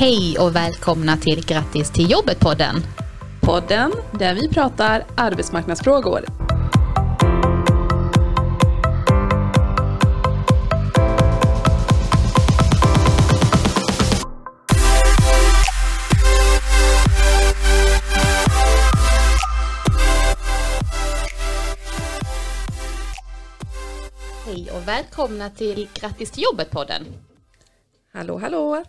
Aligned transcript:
Hej 0.00 0.38
och 0.38 0.56
välkomna 0.56 1.16
till 1.16 1.46
Grattis 1.46 1.90
till 1.90 2.10
jobbet-podden. 2.10 2.82
Podden 3.40 3.92
där 4.12 4.34
vi 4.34 4.48
pratar 4.48 5.04
arbetsmarknadsfrågor. 5.16 6.24
Hej 24.46 24.70
och 24.70 24.88
välkomna 24.88 25.50
till 25.50 25.88
Grattis 25.94 26.30
till 26.30 26.42
jobbet-podden. 26.42 27.02
Hallå, 28.12 28.38
hallå! 28.38 28.84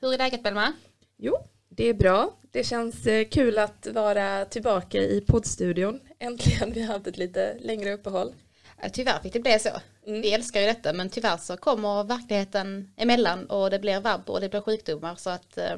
Hur 0.00 0.12
är 0.14 0.18
läget 0.18 0.42
Belma? 0.42 0.72
Jo, 1.16 1.38
det 1.68 1.84
är 1.88 1.94
bra. 1.94 2.32
Det 2.52 2.64
känns 2.64 3.06
eh, 3.06 3.28
kul 3.28 3.58
att 3.58 3.86
vara 3.86 4.44
tillbaka 4.44 4.98
i 4.98 5.20
poddstudion. 5.20 6.00
Äntligen, 6.18 6.72
vi 6.72 6.82
har 6.82 6.94
haft 6.94 7.06
ett 7.06 7.16
lite 7.18 7.56
längre 7.60 7.92
uppehåll. 7.92 8.34
Eh, 8.82 8.90
Tyvärr 8.92 9.20
fick 9.22 9.32
det 9.32 9.40
bli 9.40 9.58
så. 9.58 9.70
Vi 10.06 10.32
älskar 10.32 10.60
ju 10.60 10.66
detta 10.66 10.92
men 10.92 11.10
tyvärr 11.10 11.36
så 11.36 11.56
kommer 11.56 12.04
verkligheten 12.04 12.90
emellan 12.96 13.46
och 13.46 13.70
det 13.70 13.78
blir 13.78 14.00
vabb 14.00 14.30
och 14.30 14.40
det 14.40 14.48
blir 14.48 14.60
sjukdomar 14.60 15.14
så 15.16 15.30
att 15.30 15.58
eh, 15.58 15.76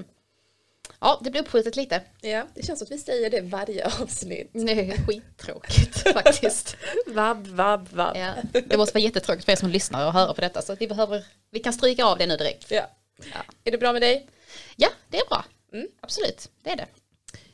ja, 1.00 1.20
det 1.24 1.30
blir 1.30 1.40
uppskjutet 1.40 1.76
lite. 1.76 2.02
Ja, 2.20 2.46
det 2.54 2.62
känns 2.66 2.78
som 2.78 2.86
att 2.86 2.92
vi 2.92 2.98
säger 2.98 3.30
det 3.30 3.40
varje 3.40 3.86
avsnitt. 3.86 4.54
Är 4.54 5.06
skittråkigt 5.06 5.98
faktiskt. 6.12 6.76
Vabb, 7.06 7.46
vabb, 7.46 7.88
vabb. 7.92 8.16
Ja, 8.16 8.32
det 8.66 8.76
måste 8.76 8.94
vara 8.94 9.04
jättetråkigt 9.04 9.44
för 9.44 9.52
er 9.52 9.56
som 9.56 9.68
lyssnar 9.68 10.06
och 10.06 10.12
höra 10.12 10.34
på 10.34 10.40
detta 10.40 10.62
så 10.62 10.74
vi 10.74 10.88
behöver, 10.88 11.24
vi 11.50 11.58
kan 11.60 11.72
stryka 11.72 12.04
av 12.04 12.18
det 12.18 12.26
nu 12.26 12.36
direkt. 12.36 12.70
Ja. 12.70 12.90
Ja. 13.18 13.44
Är 13.64 13.70
det 13.70 13.78
bra 13.78 13.92
med 13.92 14.02
dig? 14.02 14.28
Ja, 14.76 14.88
det 15.08 15.18
är 15.18 15.28
bra. 15.28 15.44
Mm. 15.72 15.88
Absolut, 16.00 16.50
det 16.62 16.70
är 16.70 16.76
det. 16.76 16.88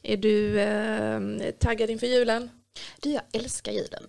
Är 0.03 0.17
du 0.17 0.61
eh, 0.61 1.51
taggad 1.59 1.91
inför 1.91 2.07
julen? 2.07 2.51
Du, 3.01 3.11
jag 3.11 3.23
älskar 3.33 3.73
julen. 3.73 4.07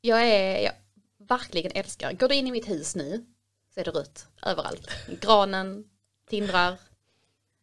Jag 0.00 0.28
är, 0.28 0.58
jag 0.58 0.72
verkligen 1.18 1.72
älskar. 1.74 2.12
Går 2.12 2.28
du 2.28 2.34
in 2.34 2.46
i 2.46 2.50
mitt 2.50 2.68
hus 2.68 2.96
nu 2.96 3.26
så 3.74 3.80
är 3.80 3.84
det 3.84 3.90
rött 3.90 4.26
överallt. 4.42 4.88
Granen 5.20 5.84
tindrar, 6.28 6.78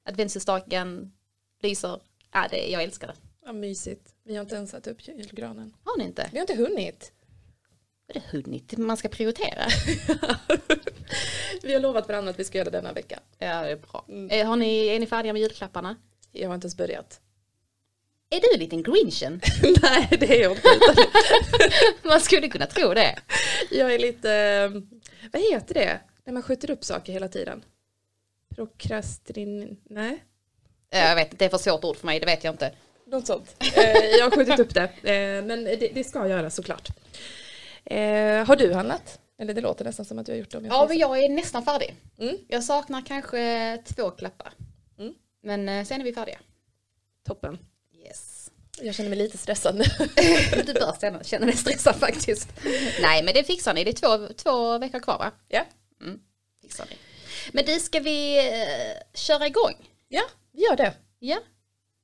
adventsljusstaken 0.03 1.13
lyser. 1.61 2.01
Ja, 2.31 2.47
det, 2.49 2.67
jag 2.71 2.83
älskar 2.83 3.07
det. 3.07 3.15
Ja, 3.45 3.53
mysigt. 3.53 4.15
Vi 4.23 4.35
har 4.35 4.41
inte 4.41 4.55
ens 4.55 4.71
satt 4.71 4.87
upp 4.87 5.07
julgranen. 5.07 5.75
Har 5.83 5.97
ni 5.97 6.03
inte? 6.03 6.29
Vi 6.31 6.37
har 6.37 6.41
inte 6.41 6.55
hunnit. 6.55 7.11
Är 8.13 8.13
det 8.13 8.37
hunnit? 8.37 8.77
Man 8.77 8.97
ska 8.97 9.07
prioritera. 9.09 9.65
Vi 11.63 11.73
har 11.73 11.79
lovat 11.79 12.07
varandra 12.07 12.29
att 12.31 12.39
vi 12.39 12.43
ska 12.43 12.57
göra 12.57 12.69
det 12.69 12.77
denna 12.77 12.93
vecka. 12.93 13.19
Ja, 13.37 13.61
det 13.61 13.71
är 13.71 13.75
bra. 13.75 14.05
Eh, 14.29 14.47
Har 14.47 14.55
ni, 14.55 14.87
är 14.87 14.99
ni 14.99 15.05
färdiga 15.05 15.33
med 15.33 15.41
julklapparna? 15.41 15.95
Jag 16.31 16.49
har 16.49 16.55
inte 16.55 16.65
ens 16.65 16.77
börjat. 16.77 17.19
Är 18.29 18.39
du 18.39 18.53
en 18.53 18.59
liten 18.59 18.83
grinchen? 18.83 19.41
Nej, 19.81 20.07
det 20.19 20.37
är 20.37 20.41
jag 20.41 20.51
inte. 20.51 20.67
Man 22.03 22.21
skulle 22.21 22.47
kunna 22.47 22.65
tro 22.65 22.93
det. 22.93 23.19
Jag 23.71 23.93
är 23.93 23.99
lite, 23.99 24.31
eh, 24.33 24.69
vad 25.33 25.41
heter 25.41 25.73
det? 25.73 25.99
När 26.25 26.33
man 26.33 26.43
skjuter 26.43 26.71
upp 26.71 26.83
saker 26.83 27.13
hela 27.13 27.27
tiden. 27.27 27.63
Prokrastin, 28.55 29.77
nej, 29.89 30.23
Eh, 30.93 30.99
Jag 31.05 31.15
vet, 31.15 31.39
det 31.39 31.45
är 31.45 31.49
för 31.49 31.57
svårt 31.57 31.83
ord 31.83 31.97
för 31.97 32.05
mig, 32.05 32.19
det 32.19 32.25
vet 32.25 32.43
jag 32.43 32.53
inte. 32.53 32.71
något 33.05 33.27
sånt. 33.27 33.55
Jag 34.19 34.23
har 34.23 34.31
skjutit 34.31 34.59
upp 34.59 34.73
det, 34.73 34.91
men 35.45 35.63
det, 35.63 35.91
det 35.93 36.03
ska 36.03 36.27
göras 36.27 36.55
såklart. 36.55 36.89
Eh, 37.85 38.45
Har 38.45 38.55
du 38.55 38.73
handlat? 38.73 39.19
Eller 39.37 39.53
det 39.53 39.61
låter 39.61 39.85
nästan 39.85 40.05
som 40.05 40.19
att 40.19 40.25
du 40.25 40.31
har 40.31 40.39
gjort 40.39 40.51
det. 40.51 40.61
Ja, 40.63 40.85
men 40.89 40.97
jag 40.97 41.23
är 41.23 41.29
nästan 41.29 41.63
färdig. 41.65 41.95
Mm. 42.19 42.37
Jag 42.47 42.63
saknar 42.63 43.01
kanske 43.01 43.77
två 43.85 44.11
klappar. 44.11 44.53
Mm. 44.99 45.13
Men 45.43 45.69
eh, 45.69 45.85
sen 45.85 46.01
är 46.01 46.05
vi 46.05 46.13
färdiga. 46.13 46.39
Toppen. 47.27 47.57
Yes. 48.07 48.51
Jag 48.81 48.95
känner 48.95 49.09
mig 49.09 49.17
lite 49.19 49.37
stressad 49.37 49.75
nu. 49.75 49.83
Du 50.65 50.73
bör 50.73 51.23
känna, 51.23 51.45
dig 51.45 51.57
stressad 51.57 51.95
faktiskt. 51.95 52.49
Nej, 53.01 53.23
men 53.23 53.33
det 53.33 53.43
fixar 53.43 53.73
ni. 53.73 53.83
Det 53.83 53.91
är 54.03 54.27
två, 54.27 54.33
två 54.33 54.77
veckor 54.77 54.99
kvar 54.99 55.17
va? 55.17 55.31
Ja. 55.47 55.65
Fixar 56.61 56.85
ni. 56.89 56.97
Men 57.51 57.65
du, 57.65 57.79
ska 57.79 57.99
vi 57.99 58.37
eh, 58.37 58.97
köra 59.13 59.47
igång? 59.47 59.89
ja, 60.07 60.23
vi 60.51 60.63
gör 60.63 60.75
det. 60.75 60.93
Ja. 61.19 61.39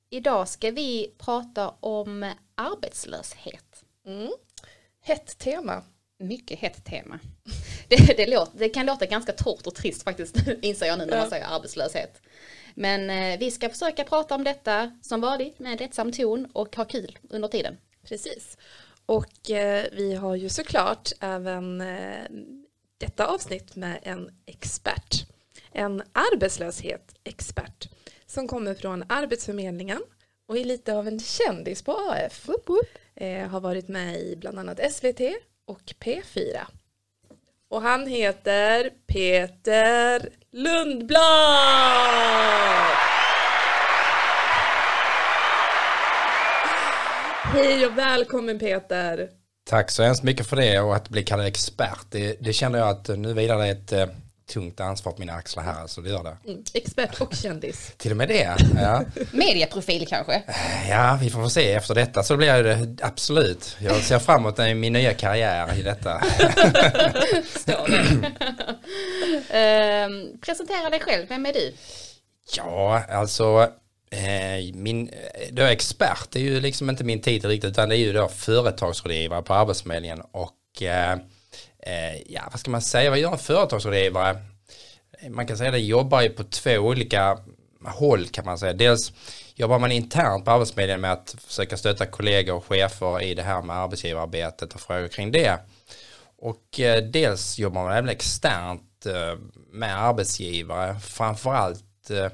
Idag 0.10 0.48
ska 0.48 0.72
vi 0.72 1.14
prata 1.18 1.70
om 1.70 2.32
arbetslöshet. 2.56 3.84
Mm. 4.06 4.32
Hett 5.07 5.38
tema. 5.38 5.84
Mycket 6.19 6.59
hett 6.59 6.85
tema. 6.85 7.19
Det, 7.88 8.18
det, 8.18 8.28
låter, 8.28 8.59
det 8.59 8.69
kan 8.69 8.85
låta 8.85 9.06
ganska 9.06 9.31
torrt 9.31 9.68
och 9.68 9.75
trist 9.75 10.03
faktiskt, 10.03 10.35
inser 10.62 10.85
jag 10.85 11.00
nu 11.00 11.06
när 11.06 11.18
man 11.18 11.29
säger 11.29 11.45
arbetslöshet. 11.45 12.22
Men 12.73 13.09
eh, 13.09 13.40
vi 13.40 13.51
ska 13.51 13.69
försöka 13.69 14.03
prata 14.03 14.35
om 14.35 14.44
detta 14.44 15.00
som 15.01 15.22
vanligt 15.22 15.59
med 15.59 15.72
en 15.72 15.78
lättsam 15.78 16.12
ton 16.12 16.47
och 16.53 16.75
ha 16.75 16.85
kul 16.85 17.19
under 17.29 17.47
tiden. 17.47 17.78
Precis. 18.03 18.57
Och 19.06 19.51
eh, 19.51 19.85
vi 19.91 20.16
har 20.16 20.35
ju 20.35 20.50
såklart 20.50 21.12
även 21.19 21.81
eh, 21.81 22.25
detta 22.97 23.28
avsnitt 23.28 23.75
med 23.75 24.00
en 24.03 24.29
expert. 24.45 25.28
En 25.72 26.03
arbetslöshetsexpert 26.12 27.89
som 28.25 28.47
kommer 28.47 28.74
från 28.74 29.03
Arbetsförmedlingen 29.09 30.01
och 30.47 30.57
är 30.57 30.63
lite 30.63 30.94
av 30.94 31.07
en 31.07 31.19
kändis 31.19 31.81
på 31.81 31.91
AF. 31.91 32.50
Eh, 33.20 33.48
har 33.48 33.60
varit 33.60 33.88
med 33.88 34.20
i 34.20 34.36
bland 34.36 34.60
annat 34.60 34.92
SVT 34.92 35.22
och 35.68 35.82
P4. 36.00 36.58
Och 37.70 37.82
han 37.82 38.08
heter 38.08 38.90
Peter 39.08 40.30
Lundblad! 40.52 41.22
Hej 47.44 47.86
och 47.86 47.98
välkommen 47.98 48.60
Peter! 48.60 49.30
Tack 49.70 49.92
så 49.92 50.04
hemskt 50.04 50.24
mycket 50.24 50.48
för 50.48 50.56
det 50.56 50.80
och 50.80 50.96
att 50.96 51.10
bli 51.10 51.24
kallad 51.24 51.46
expert. 51.46 52.06
Det, 52.12 52.38
det 52.42 52.54
känner 52.54 52.80
jag 52.80 52.90
att 52.90 53.08
nu 53.08 53.34
vilar 53.34 53.58
det 53.58 53.68
ett 53.68 53.94
eh, 53.94 54.08
tungt 54.47 54.80
ansvar 54.80 55.12
på 55.12 55.19
mina 55.19 55.34
axlar 55.34 55.63
här, 55.63 55.88
så 55.88 56.02
det 56.02 56.09
gör 56.09 56.24
det. 56.24 56.38
Mm, 56.52 56.63
expert 56.74 57.22
och 57.22 57.34
kändis. 57.34 57.94
Till 57.97 58.12
och 58.12 58.18
med 58.18 58.28
det. 58.28 58.56
Ja, 58.75 59.03
Medieprofil 59.31 60.08
kanske? 60.08 60.44
ja 60.90 61.18
vi 61.22 61.30
får 61.30 61.44
få 61.44 61.50
se 61.50 61.74
efter 61.74 61.96
detta 61.96 62.24
så 62.24 62.38
blir 62.38 62.63
det 62.63 62.97
absolut. 63.02 63.78
Jag 63.80 63.96
ser 63.96 64.19
framåt 64.19 64.59
i 64.59 64.74
min 64.74 64.94
nya 64.94 65.13
karriär 65.13 65.80
i 65.80 65.81
detta. 65.81 66.22
Står 67.56 67.88
det. 67.91 68.31
Ehm, 69.57 70.40
presentera 70.41 70.90
dig 70.90 71.00
själv, 71.00 71.30
vem 71.30 71.46
är 71.46 71.53
du? 71.53 71.74
Ja, 72.57 73.03
alltså 73.09 73.72
eh, 74.12 74.75
min 74.75 75.12
då 75.52 75.63
expert 75.63 76.36
är 76.36 76.40
ju 76.40 76.59
liksom 76.59 76.90
inte 76.90 77.03
min 77.03 77.22
titel 77.22 77.50
riktigt 77.50 77.72
utan 77.72 77.90
det 77.90 77.96
är 77.96 78.00
ju 78.00 78.13
då 78.13 78.28
företagsrådgivare 78.28 79.41
på 79.41 79.53
Arbetsförmedlingen 79.53 80.22
och 80.31 80.81
eh, 80.81 81.18
Eh, 81.80 82.22
ja, 82.34 82.42
vad 82.52 82.60
ska 82.60 82.72
man 82.72 82.82
säga, 82.82 83.10
vad 83.10 83.20
gör 83.20 83.32
en 83.32 83.38
företagsrådgivare? 83.38 84.38
Man 85.30 85.48
kan 85.48 85.58
säga 85.58 85.72
det 85.72 85.80
jobbar 85.80 86.22
ju 86.22 86.30
på 86.30 86.44
två 86.44 86.72
olika 86.72 87.38
håll 87.86 88.28
kan 88.28 88.46
man 88.46 88.58
säga. 88.58 88.74
Dels 88.74 89.14
jobbar 89.56 89.80
man 89.80 89.92
internt 89.92 90.46
på 90.46 90.52
Arbetsförmedlingen 90.52 91.02
med 91.02 91.12
att 91.12 91.36
försöka 91.48 91.78
stötta 91.78 92.06
kollegor 92.06 92.56
och 92.56 92.66
chefer 92.66 93.22
i 93.22 93.34
det 93.34 93.44
här 93.44 93.62
med 93.62 93.76
arbetsgivararbetet 93.76 94.74
och 94.74 94.82
frågor 94.82 95.08
kring 95.08 95.32
det. 95.32 95.60
Och 96.38 96.80
eh, 96.80 97.04
dels 97.04 97.60
jobbar 97.60 97.84
man 97.84 97.94
även 97.94 98.10
externt 98.10 99.06
eh, 99.06 99.40
med 99.72 100.04
arbetsgivare, 100.04 101.00
framförallt 101.00 102.10
eh, 102.10 102.32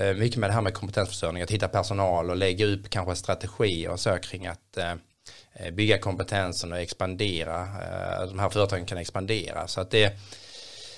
eh 0.00 0.16
mycket 0.16 0.38
med 0.38 0.50
det 0.50 0.54
här 0.54 0.60
med 0.60 0.74
kompetensförsörjning, 0.74 1.42
att 1.42 1.50
hitta 1.50 1.68
personal 1.68 2.30
och 2.30 2.36
lägga 2.36 2.66
upp 2.66 2.90
kanske 2.90 3.16
strategier 3.16 3.90
och 3.90 4.00
så 4.00 4.18
kring 4.18 4.46
att 4.46 4.76
eh, 4.76 4.94
bygga 5.72 5.98
kompetensen 5.98 6.72
och 6.72 6.78
expandera, 6.78 7.60
eh, 7.62 8.26
de 8.26 8.38
här 8.38 8.50
företagen 8.50 8.86
kan 8.86 8.98
expandera. 8.98 9.68
Så 9.68 9.80
att 9.80 9.90
det, 9.90 10.12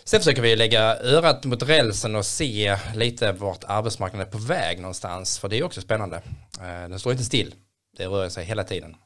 sen 0.04 0.20
försöker 0.20 0.42
vi 0.42 0.56
lägga 0.56 0.96
örat 0.98 1.44
mot 1.44 1.62
rälsen 1.62 2.16
och 2.16 2.26
se 2.26 2.76
lite 2.94 3.32
vart 3.32 3.64
arbetsmarknaden 3.64 4.26
är 4.26 4.30
på 4.30 4.38
väg 4.38 4.80
någonstans, 4.80 5.38
för 5.38 5.48
det 5.48 5.58
är 5.58 5.62
också 5.62 5.80
spännande. 5.80 6.16
Eh, 6.60 6.88
Den 6.88 6.98
står 6.98 7.12
inte 7.12 7.24
still, 7.24 7.54
det 7.96 8.06
rör 8.06 8.28
sig 8.28 8.44
hela 8.44 8.64
tiden. 8.64 8.96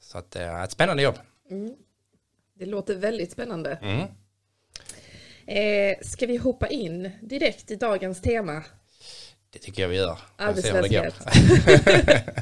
Så 0.00 0.18
att 0.18 0.30
det 0.30 0.42
är 0.42 0.64
ett 0.64 0.72
spännande 0.72 1.02
jobb. 1.02 1.18
Det 2.54 2.66
låter 2.66 2.94
väldigt 2.94 3.32
spännande. 3.32 3.78
Mm. 3.82 4.06
Eh, 5.46 5.96
ska 6.02 6.26
vi 6.26 6.36
hoppa 6.36 6.66
in 6.68 7.10
direkt 7.22 7.70
i 7.70 7.76
dagens 7.76 8.22
tema? 8.22 8.62
Det 9.50 9.58
tycker 9.58 9.82
jag 9.82 9.88
vi 9.88 9.96
gör. 9.96 10.18
Arbetslöshet. 10.36 11.14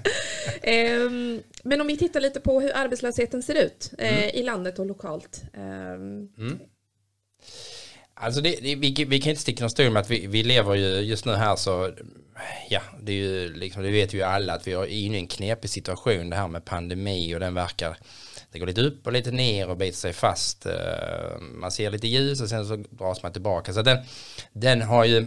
Ehm, 0.62 1.42
men 1.62 1.80
om 1.80 1.86
vi 1.86 1.96
tittar 1.96 2.20
lite 2.20 2.40
på 2.40 2.60
hur 2.60 2.76
arbetslösheten 2.76 3.42
ser 3.42 3.54
ut 3.54 3.92
eh, 3.98 4.18
Mm. 4.18 4.30
i 4.34 4.42
landet 4.42 4.78
och 4.78 4.86
lokalt. 4.86 5.42
Ehm, 5.54 6.28
Alltså 8.14 8.40
det, 8.40 8.50
det, 8.62 8.74
vi, 8.74 9.04
vi 9.08 9.20
kan 9.20 9.30
inte 9.30 9.42
sticka 9.42 9.64
någon 9.64 9.70
stol 9.70 9.90
med 9.90 10.00
att 10.00 10.10
vi, 10.10 10.26
vi 10.26 10.42
lever 10.42 10.74
ju 10.74 10.86
just 11.00 11.24
nu 11.24 11.32
här 11.32 11.56
så 11.56 11.92
ja, 12.70 12.80
det 13.02 13.12
är 13.12 13.16
ju 13.16 13.54
liksom, 13.54 13.82
det 13.82 13.90
vet 13.90 14.14
ju 14.14 14.22
alla 14.22 14.52
att 14.54 14.66
vi 14.66 14.72
är 14.72 14.86
inne 14.86 15.16
i 15.16 15.20
en 15.20 15.26
knepig 15.26 15.70
situation 15.70 16.30
det 16.30 16.36
här 16.36 16.48
med 16.48 16.64
pandemi 16.64 17.34
och 17.34 17.40
den 17.40 17.54
verkar 17.54 17.96
det 18.56 18.60
går 18.60 18.66
lite 18.66 18.80
upp 18.80 19.06
och 19.06 19.12
lite 19.12 19.30
ner 19.30 19.68
och 19.68 19.76
biter 19.76 19.98
sig 19.98 20.12
fast. 20.12 20.66
Eh, 20.66 21.38
man 21.40 21.70
ser 21.70 21.90
lite 21.90 22.06
ljus 22.06 22.40
och 22.40 22.48
sen 22.48 22.66
så 22.66 22.76
dras 22.90 23.22
man 23.22 23.32
tillbaka. 23.32 23.72
Så 23.72 23.82
den, 23.82 23.98
den 24.52 24.82
har 24.82 25.04
ju, 25.04 25.26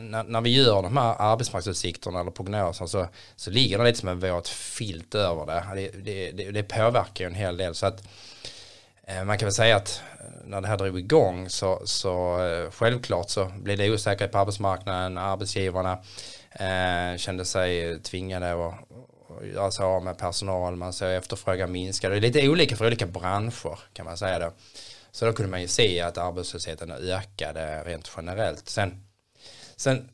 när, 0.00 0.24
när 0.24 0.40
vi 0.40 0.62
gör 0.62 0.82
de 0.82 0.96
här 0.96 1.14
arbetsmarknadsutsikterna 1.18 2.20
eller 2.20 2.30
prognoserna 2.30 2.88
så, 2.88 3.08
så 3.36 3.50
ligger 3.50 3.78
det 3.78 3.84
lite 3.84 3.98
som 3.98 4.08
en 4.08 4.20
våt 4.20 4.48
filt 4.48 5.14
över 5.14 5.46
det. 5.46 5.64
Det, 5.74 6.04
det, 6.04 6.30
det, 6.30 6.50
det 6.50 6.62
påverkar 6.62 7.24
ju 7.24 7.26
en 7.26 7.34
hel 7.34 7.56
del. 7.56 7.74
Så 7.74 7.86
att 7.86 8.02
eh, 9.06 9.24
man 9.24 9.38
kan 9.38 9.46
väl 9.46 9.54
säga 9.54 9.76
att 9.76 10.02
eh, 10.20 10.26
när 10.44 10.60
det 10.60 10.68
här 10.68 10.76
drog 10.76 10.98
igång 10.98 11.48
så, 11.48 11.82
så 11.84 12.38
självklart 12.72 13.30
så 13.30 13.52
blev 13.56 13.78
det 13.78 13.90
osäkerhet 13.90 14.32
på 14.32 14.38
arbetsmarknaden, 14.38 15.18
arbetsgivarna 15.18 15.98
eh, 16.52 17.16
kände 17.16 17.44
sig 17.44 18.00
tvingade 18.02 18.66
att 18.66 18.74
göra 19.44 19.70
sig 19.70 19.84
av 19.84 20.04
med 20.04 20.18
personal, 20.18 20.76
man 20.76 20.92
såg 20.92 21.10
efterfrågan 21.10 21.72
minska. 21.72 22.08
Det 22.08 22.16
är 22.16 22.20
lite 22.20 22.48
olika 22.48 22.76
för 22.76 22.86
olika 22.86 23.06
branscher 23.06 23.78
kan 23.92 24.04
man 24.04 24.18
säga 24.18 24.38
då. 24.38 24.52
Så 25.10 25.24
då 25.24 25.32
kunde 25.32 25.50
man 25.50 25.60
ju 25.60 25.68
se 25.68 26.00
att 26.00 26.18
arbetslösheten 26.18 26.90
ökade 26.90 27.84
rent 27.84 28.12
generellt. 28.16 28.68
Sen, 28.68 29.04
sen 29.76 30.08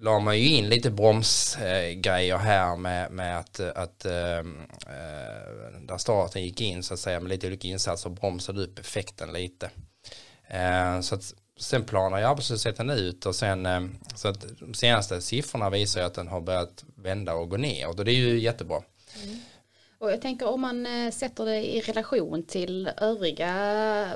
la 0.00 0.18
man 0.18 0.38
ju 0.38 0.48
in 0.48 0.68
lite 0.68 0.90
bromsgrejer 0.90 2.36
här 2.36 2.76
med, 2.76 3.10
med 3.10 3.38
att, 3.38 3.60
att 3.60 4.04
äh, 4.04 4.44
där 5.80 5.98
staten 5.98 6.42
gick 6.42 6.60
in 6.60 6.82
så 6.82 6.94
att 6.94 7.00
säga 7.00 7.20
med 7.20 7.28
lite 7.28 7.46
olika 7.46 7.68
insatser 7.68 8.08
och 8.08 8.16
bromsade 8.16 8.62
upp 8.62 8.78
effekten 8.78 9.32
lite. 9.32 9.70
Äh, 10.48 11.00
så 11.00 11.14
att 11.14 11.34
sen 11.58 11.84
planar 11.84 12.18
ju 12.18 12.24
arbetslösheten 12.24 12.90
ut 12.90 13.26
och 13.26 13.34
sen 13.34 13.66
äh, 13.66 13.80
så 14.14 14.28
att 14.28 14.44
de 14.58 14.74
senaste 14.74 15.20
siffrorna 15.20 15.70
visar 15.70 16.00
ju 16.00 16.06
att 16.06 16.14
den 16.14 16.28
har 16.28 16.40
börjat 16.40 16.84
vända 16.94 17.34
och 17.34 17.50
gå 17.50 17.56
ner 17.56 17.88
och 17.88 18.04
det 18.04 18.12
är 18.12 18.14
ju 18.14 18.40
jättebra. 18.40 18.82
Mm. 19.22 19.38
Och 19.98 20.12
jag 20.12 20.22
tänker 20.22 20.48
om 20.48 20.60
man 20.60 20.86
eh, 20.86 21.10
sätter 21.10 21.44
det 21.44 21.76
i 21.76 21.80
relation 21.80 22.42
till 22.42 22.90
övriga 22.96 23.52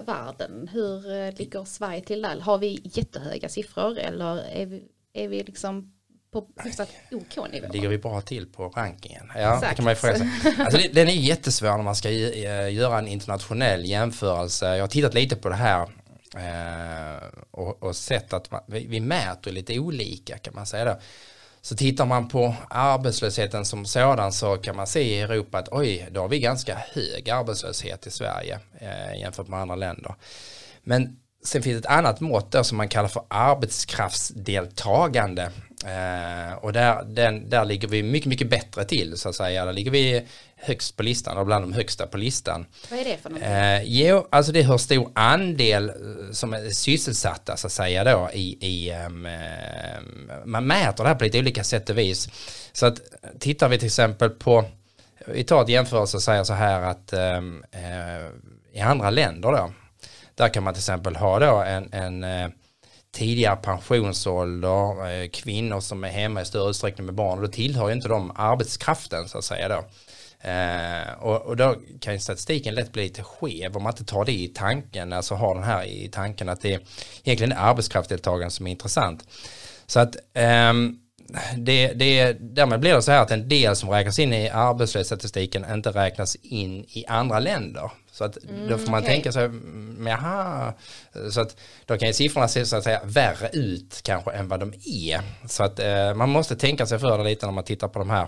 världen, 0.06 0.68
hur 0.72 1.12
eh, 1.12 1.34
ligger 1.34 1.64
Sverige 1.64 2.00
till 2.00 2.22
där? 2.22 2.40
Har 2.40 2.58
vi 2.58 2.80
jättehöga 2.84 3.48
siffror 3.48 3.98
eller 3.98 4.36
är 4.52 4.66
vi, 4.66 4.82
är 5.12 5.28
vi 5.28 5.42
liksom 5.42 5.92
på 6.32 6.46
hyfsat 6.64 6.88
OK 7.10 7.52
nivå? 7.52 7.66
Ligger 7.72 7.88
vi 7.88 7.98
bra 7.98 8.20
till 8.20 8.46
på 8.46 8.68
rankingen? 8.68 9.32
Ja, 9.34 9.54
Exakt. 9.54 9.70
det 9.70 9.76
kan 9.76 9.84
man 9.84 9.92
ju 9.92 9.96
fråga 9.96 10.16
sig. 10.16 10.28
Alltså, 10.58 10.80
den 10.92 11.08
är 11.08 11.12
jättesvår 11.12 11.76
när 11.76 11.82
man 11.82 11.96
ska 11.96 12.10
eh, 12.10 12.74
göra 12.74 12.98
en 12.98 13.08
internationell 13.08 13.84
jämförelse. 13.84 14.76
Jag 14.76 14.82
har 14.82 14.88
tittat 14.88 15.14
lite 15.14 15.36
på 15.36 15.48
det 15.48 15.54
här 15.54 15.88
Eh, 16.36 17.28
och, 17.50 17.82
och 17.82 17.96
sett 17.96 18.32
att 18.32 18.50
man, 18.50 18.60
vi, 18.66 18.86
vi 18.86 19.00
mäter 19.00 19.52
lite 19.52 19.78
olika 19.78 20.38
kan 20.38 20.54
man 20.54 20.66
säga. 20.66 20.84
Då. 20.84 21.00
Så 21.60 21.76
tittar 21.76 22.06
man 22.06 22.28
på 22.28 22.54
arbetslösheten 22.70 23.64
som 23.64 23.84
sådan 23.84 24.32
så 24.32 24.56
kan 24.56 24.76
man 24.76 24.86
se 24.86 25.02
i 25.02 25.20
Europa 25.20 25.58
att 25.58 25.68
oj, 25.70 26.08
då 26.10 26.20
har 26.20 26.28
vi 26.28 26.40
ganska 26.40 26.78
hög 26.92 27.30
arbetslöshet 27.30 28.06
i 28.06 28.10
Sverige 28.10 28.58
eh, 28.78 29.20
jämfört 29.20 29.48
med 29.48 29.60
andra 29.60 29.76
länder. 29.76 30.14
Men 30.82 31.16
sen 31.42 31.62
finns 31.62 31.80
ett 31.80 31.90
annat 31.90 32.20
mått 32.20 32.52
där 32.52 32.62
som 32.62 32.76
man 32.76 32.88
kallar 32.88 33.08
för 33.08 33.22
arbetskraftsdeltagande. 33.28 35.50
Eh, 35.84 36.54
och 36.54 36.72
där, 36.72 37.04
den, 37.04 37.50
där 37.50 37.64
ligger 37.64 37.88
vi 37.88 38.02
mycket, 38.02 38.28
mycket 38.28 38.50
bättre 38.50 38.84
till 38.84 39.16
så 39.16 39.28
att 39.28 39.34
säga. 39.34 39.64
Där 39.64 39.72
ligger 39.72 39.90
vi 39.90 40.26
högst 40.56 40.96
på 40.96 41.02
listan 41.02 41.38
och 41.38 41.46
bland 41.46 41.64
de 41.64 41.72
högsta 41.72 42.06
på 42.06 42.16
listan. 42.16 42.66
Vad 42.90 42.98
är 42.98 43.04
det 43.04 43.16
för 43.22 43.30
någonting? 43.30 43.52
Eh, 43.52 43.82
jo, 43.84 44.26
alltså 44.30 44.52
det 44.52 44.60
är 44.60 44.64
hur 44.64 44.78
stor 44.78 45.10
andel 45.14 45.88
eh, 45.88 45.94
som 46.32 46.52
är 46.52 46.70
sysselsatta 46.70 47.56
så 47.56 47.66
att 47.66 47.72
säga 47.72 48.04
då 48.04 48.30
i, 48.32 48.66
i 48.66 48.94
um, 49.06 49.28
man 50.44 50.66
mäter 50.66 51.04
det 51.04 51.08
här 51.08 51.16
på 51.16 51.24
lite 51.24 51.38
olika 51.38 51.64
sätt 51.64 51.90
och 51.90 51.98
vis. 51.98 52.28
Så 52.72 52.86
att 52.86 53.00
tittar 53.38 53.68
vi 53.68 53.78
till 53.78 53.86
exempel 53.86 54.30
på, 54.30 54.64
vi 55.26 55.44
tar 55.44 55.62
ett 55.62 55.68
jämförelse 55.68 56.16
och 56.16 56.22
säger 56.22 56.44
så 56.44 56.54
här 56.54 56.82
att 56.82 57.12
um, 57.12 57.64
uh, 57.74 58.28
i 58.72 58.80
andra 58.80 59.10
länder 59.10 59.52
då, 59.52 59.70
där 60.40 60.48
kan 60.48 60.62
man 60.62 60.74
till 60.74 60.80
exempel 60.80 61.16
ha 61.16 61.38
då 61.38 61.56
en, 61.56 61.92
en 61.92 62.24
eh, 62.24 62.48
tidigare 63.12 63.56
pensionsålder, 63.56 65.10
eh, 65.10 65.28
kvinnor 65.28 65.80
som 65.80 66.04
är 66.04 66.08
hemma 66.08 66.42
i 66.42 66.44
större 66.44 66.70
utsträckning 66.70 67.06
med 67.06 67.14
barn 67.14 67.38
och 67.38 67.44
då 67.44 67.50
tillhör 67.50 67.88
ju 67.88 67.94
inte 67.94 68.08
de 68.08 68.32
arbetskraften 68.36 69.28
så 69.28 69.38
att 69.38 69.44
säga 69.44 69.68
då. 69.68 69.84
Eh, 70.48 71.12
och, 71.20 71.42
och, 71.42 71.56
då 71.56 71.76
kan 72.00 72.14
ju 72.14 72.20
statistiken 72.20 72.74
lätt 72.74 72.92
bli 72.92 73.02
lite 73.02 73.22
skev 73.22 73.76
om 73.76 73.82
man 73.82 73.92
inte 73.92 74.04
tar 74.04 74.24
det 74.24 74.32
i 74.32 74.48
tanken, 74.48 75.12
alltså 75.12 75.34
har 75.34 75.54
den 75.54 75.64
här 75.64 75.84
i 75.84 76.08
tanken 76.08 76.48
att 76.48 76.60
det 76.60 76.74
är 76.74 76.80
egentligen 77.24 77.52
är 77.52 78.50
som 78.50 78.66
är 78.66 78.70
intressant. 78.70 79.24
Så 79.86 80.00
att 80.00 80.16
eh, 80.34 80.72
det, 81.56 81.92
det, 81.92 82.32
därmed 82.32 82.80
blir 82.80 82.94
det 82.94 83.02
så 83.02 83.12
här 83.12 83.22
att 83.22 83.30
en 83.30 83.48
del 83.48 83.76
som 83.76 83.90
räknas 83.90 84.18
in 84.18 84.32
i 84.32 84.48
arbetslöshetsstatistiken 84.48 85.66
inte 85.74 85.90
räknas 85.90 86.36
in 86.36 86.84
i 86.88 87.04
andra 87.06 87.38
länder. 87.38 87.90
Så 88.12 88.24
att 88.24 88.44
mm, 88.44 88.68
då 88.68 88.78
får 88.78 88.90
man 88.90 89.02
okay. 89.02 89.14
tänka 89.14 89.32
sig, 89.32 89.44
mm, 89.44 90.06
jaha, 90.06 90.74
så 91.30 91.40
att 91.40 91.56
då 91.84 91.98
kan 91.98 92.08
ju 92.08 92.14
siffrorna 92.14 92.48
se 92.48 92.66
så 92.66 92.76
att 92.76 92.84
säga 92.84 93.00
värre 93.04 93.50
ut 93.52 94.00
kanske 94.02 94.30
än 94.30 94.48
vad 94.48 94.60
de 94.60 94.72
är. 94.84 95.20
Så 95.48 95.62
att 95.62 95.78
eh, 95.78 96.14
man 96.14 96.30
måste 96.30 96.56
tänka 96.56 96.86
sig 96.86 96.98
för 96.98 97.24
lite 97.24 97.46
när 97.46 97.52
man 97.52 97.64
tittar 97.64 97.88
på 97.88 97.98
de 97.98 98.10
här 98.10 98.26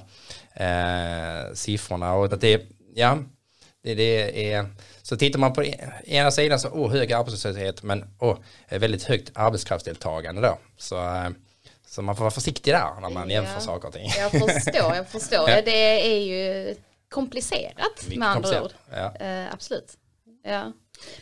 eh, 0.54 1.54
siffrorna 1.54 2.14
och 2.14 2.32
att 2.32 2.40
det, 2.40 2.62
ja, 2.94 3.18
det, 3.82 3.94
det 3.94 4.52
är, 4.52 4.66
så 5.02 5.16
tittar 5.16 5.38
man 5.38 5.52
på 5.52 5.64
ena 6.04 6.30
sidan 6.30 6.58
så, 6.60 6.68
oh, 6.68 6.92
hög 6.92 7.12
arbetslöshet, 7.12 7.82
men 7.82 8.04
oh, 8.18 8.38
väldigt 8.68 9.02
högt 9.02 9.30
arbetskraftsdeltagande 9.34 10.42
då. 10.42 10.58
Så, 10.78 10.96
eh, 10.96 11.30
så 11.92 12.02
man 12.02 12.16
får 12.16 12.24
vara 12.24 12.30
försiktig 12.30 12.74
där 12.74 13.00
när 13.00 13.10
man 13.10 13.30
jämför 13.30 13.60
saker 13.60 13.88
och 13.88 13.94
ting. 13.94 14.10
Jag 14.18 14.30
förstår, 14.30 14.94
jag 14.94 15.08
förstår. 15.08 15.46
Det 15.64 16.06
är 16.06 16.20
ju 16.20 16.74
komplicerat 17.08 18.06
med 18.16 18.28
andra 18.28 18.62
ord. 18.62 18.72
Ja. 18.90 19.12
Uh, 19.20 19.52
absolut. 19.52 19.96
Ja. 20.44 20.72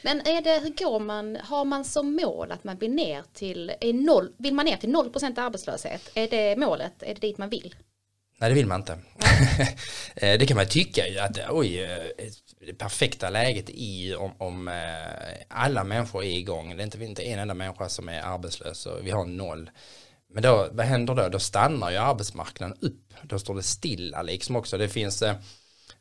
Men 0.03 0.21
är 0.21 0.43
det, 0.43 0.59
hur 0.59 0.85
går 0.85 1.01
man, 1.01 1.37
har 1.37 1.65
man 1.65 1.85
som 1.85 2.17
mål 2.17 2.53
att 2.53 2.65
man 2.65 2.77
blir 2.77 2.89
ner 2.89 3.25
till, 3.33 3.73
är 3.81 3.93
noll, 3.93 4.33
vill 4.39 4.55
man 4.55 4.65
ner 4.65 4.77
till 4.77 4.91
0% 4.91 5.41
arbetslöshet? 5.41 6.11
Är 6.15 6.29
det 6.29 6.57
målet? 6.57 7.03
Är 7.03 7.15
det 7.15 7.21
dit 7.21 7.39
man 7.39 7.49
vill? 7.49 7.75
Nej, 8.39 8.51
det 8.51 8.55
vill 8.55 8.67
man 8.67 8.81
inte. 8.81 8.99
Eh, 10.15 10.39
det 10.39 10.47
kan 10.47 10.57
man 10.57 10.67
tycka 10.67 11.09
ju 11.09 11.19
att 11.19 11.39
oj, 11.51 11.83
eh, 11.83 11.99
det 12.67 12.75
perfekta 12.75 13.31
läget 13.31 13.71
är 13.71 14.17
om, 14.17 14.33
om 14.39 14.71
alla 15.49 15.85
människor 15.85 16.25
är 16.25 16.39
igång. 16.39 16.77
Det 16.77 16.83
är 16.83 16.85
inte, 16.85 17.05
inte 17.05 17.23
en 17.23 17.39
enda 17.39 17.55
människa 17.55 17.89
som 17.89 18.09
är 18.09 18.23
arbetslös 18.23 18.87
och 18.87 19.07
vi 19.07 19.11
har 19.11 19.25
noll. 19.25 19.71
Men 20.33 20.43
då, 20.43 20.69
vad 20.73 20.87
händer 20.87 21.15
då? 21.15 21.29
Då 21.29 21.39
stannar 21.39 21.91
ju 21.91 21.97
arbetsmarknaden 21.97 22.77
upp. 22.81 23.15
Då 23.23 23.39
står 23.39 23.55
det 23.55 23.63
stilla 23.63 24.23
liksom 24.23 24.57
också. 24.57 24.79
Det 24.79 24.89
finns 24.89 25.23
eh, 25.23 25.35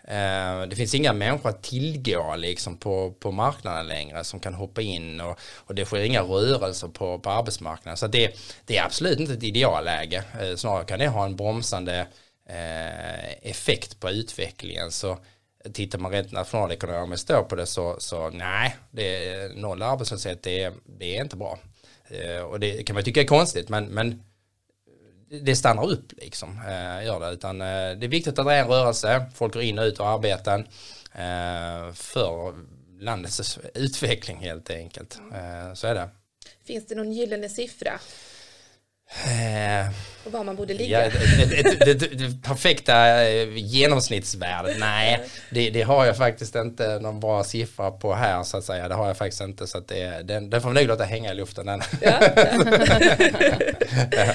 eh, 0.04 0.68
det 0.68 0.76
finns 0.76 0.96
inga 0.96 1.14
människor 1.14 1.50
att 1.50 1.64
tillgå 1.64 2.36
liksom 2.36 2.78
på, 2.78 3.12
på 3.12 3.32
marknaden 3.32 3.88
längre 3.88 4.24
som 4.24 4.40
kan 4.40 4.54
hoppa 4.54 4.82
in 4.82 5.22
och, 5.22 5.40
och 5.56 5.76
det 5.76 5.86
sker 5.86 6.04
inga 6.04 6.22
rörelser 6.22 6.88
på, 6.88 7.20
på 7.20 7.30
arbetsmarknaden. 7.30 7.98
Så 7.98 8.08
det, 8.08 8.36
det 8.66 8.78
är 8.78 8.86
absolut 8.86 9.20
inte 9.20 9.34
ett 9.34 9.44
idealläge. 9.44 10.24
Eh, 10.42 10.56
snarare 10.56 10.86
kan 10.86 11.00
det 11.00 11.08
ha 11.08 11.26
en 11.26 11.36
bromsande 11.36 12.08
eh, 12.50 13.50
effekt 13.50 14.00
på 14.00 14.10
utvecklingen. 14.10 14.92
Så 14.92 15.18
tittar 15.74 16.00
man 16.00 16.12
rent 16.12 16.32
nationalekonomiskt 16.32 17.28
då 17.28 17.44
på 17.44 17.56
det 17.56 17.66
så, 17.66 17.96
så 18.00 18.30
nej, 18.30 18.76
det 18.92 19.30
är 19.30 19.50
noll 19.50 19.82
arbetslöshet, 19.82 20.44
det, 20.44 20.74
det 21.00 21.18
är 21.18 21.22
inte 21.22 21.36
bra. 21.36 21.60
Eh, 22.10 22.42
och 22.42 22.60
det 22.60 22.84
kan 22.84 22.94
man 22.94 23.04
tycka 23.04 23.22
är 23.22 23.26
konstigt, 23.26 23.70
men, 23.70 23.86
men 23.86 24.24
det 25.44 25.56
stannar 25.56 25.90
upp 25.90 26.12
liksom, 26.18 26.50
eh, 26.68 27.06
gör 27.06 27.20
det. 27.20 27.32
Utan 27.32 27.62
eh, 27.62 27.68
det 27.68 28.06
är 28.06 28.08
viktigt 28.08 28.40
att 28.40 28.46
det 28.46 28.54
är 28.54 28.62
en 28.62 28.68
rörelse, 28.68 29.26
folk 29.36 29.54
går 29.54 29.64
in 29.64 29.80
och 29.80 29.86
ut 29.86 30.00
och 30.00 30.08
arbetar 30.08 30.68
för 31.94 32.54
landets 33.00 33.60
utveckling 33.74 34.38
helt 34.38 34.70
enkelt. 34.70 35.20
Så 35.74 35.88
är 35.88 35.96
det. 35.96 36.10
Finns 36.64 36.88
det 36.88 36.96
någon 36.96 37.14
gyllene 37.14 37.50
siffra? 37.50 38.00
Eh, 39.10 39.88
och 40.26 40.32
var 40.32 40.44
man 40.44 40.56
borde 40.56 40.74
ligga? 40.74 41.06
Ja, 41.06 41.12
det, 41.12 41.86
det, 41.86 41.94
det, 41.94 42.08
det, 42.08 42.44
perfekta 42.44 43.24
eh, 43.24 43.58
genomsnittsvärdet, 43.58 44.78
nej, 44.80 45.24
det, 45.50 45.82
har 45.82 46.06
jag 46.06 46.18
faktiskt 46.18 46.56
inte 46.56 47.00
någon 47.00 47.20
bra 47.20 47.44
siffra 47.44 47.92
på 47.92 48.14
här 48.14 48.44
så 48.44 48.58
att 48.58 48.64
säga. 48.64 48.88
Det 48.88 48.96
har 48.96 49.08
jag 49.08 49.18
faktiskt 49.18 49.42
inte 49.42 49.68
så 49.68 49.78
att 49.78 49.88
det, 49.88 50.22
den, 50.24 50.50
den 50.50 50.62
får 50.62 50.70
nog 50.70 50.88
låta 50.88 51.04
hänga 51.04 51.32
i 51.32 51.36
luften 51.36 51.66
den. 51.66 51.82
Ja. 52.02 52.20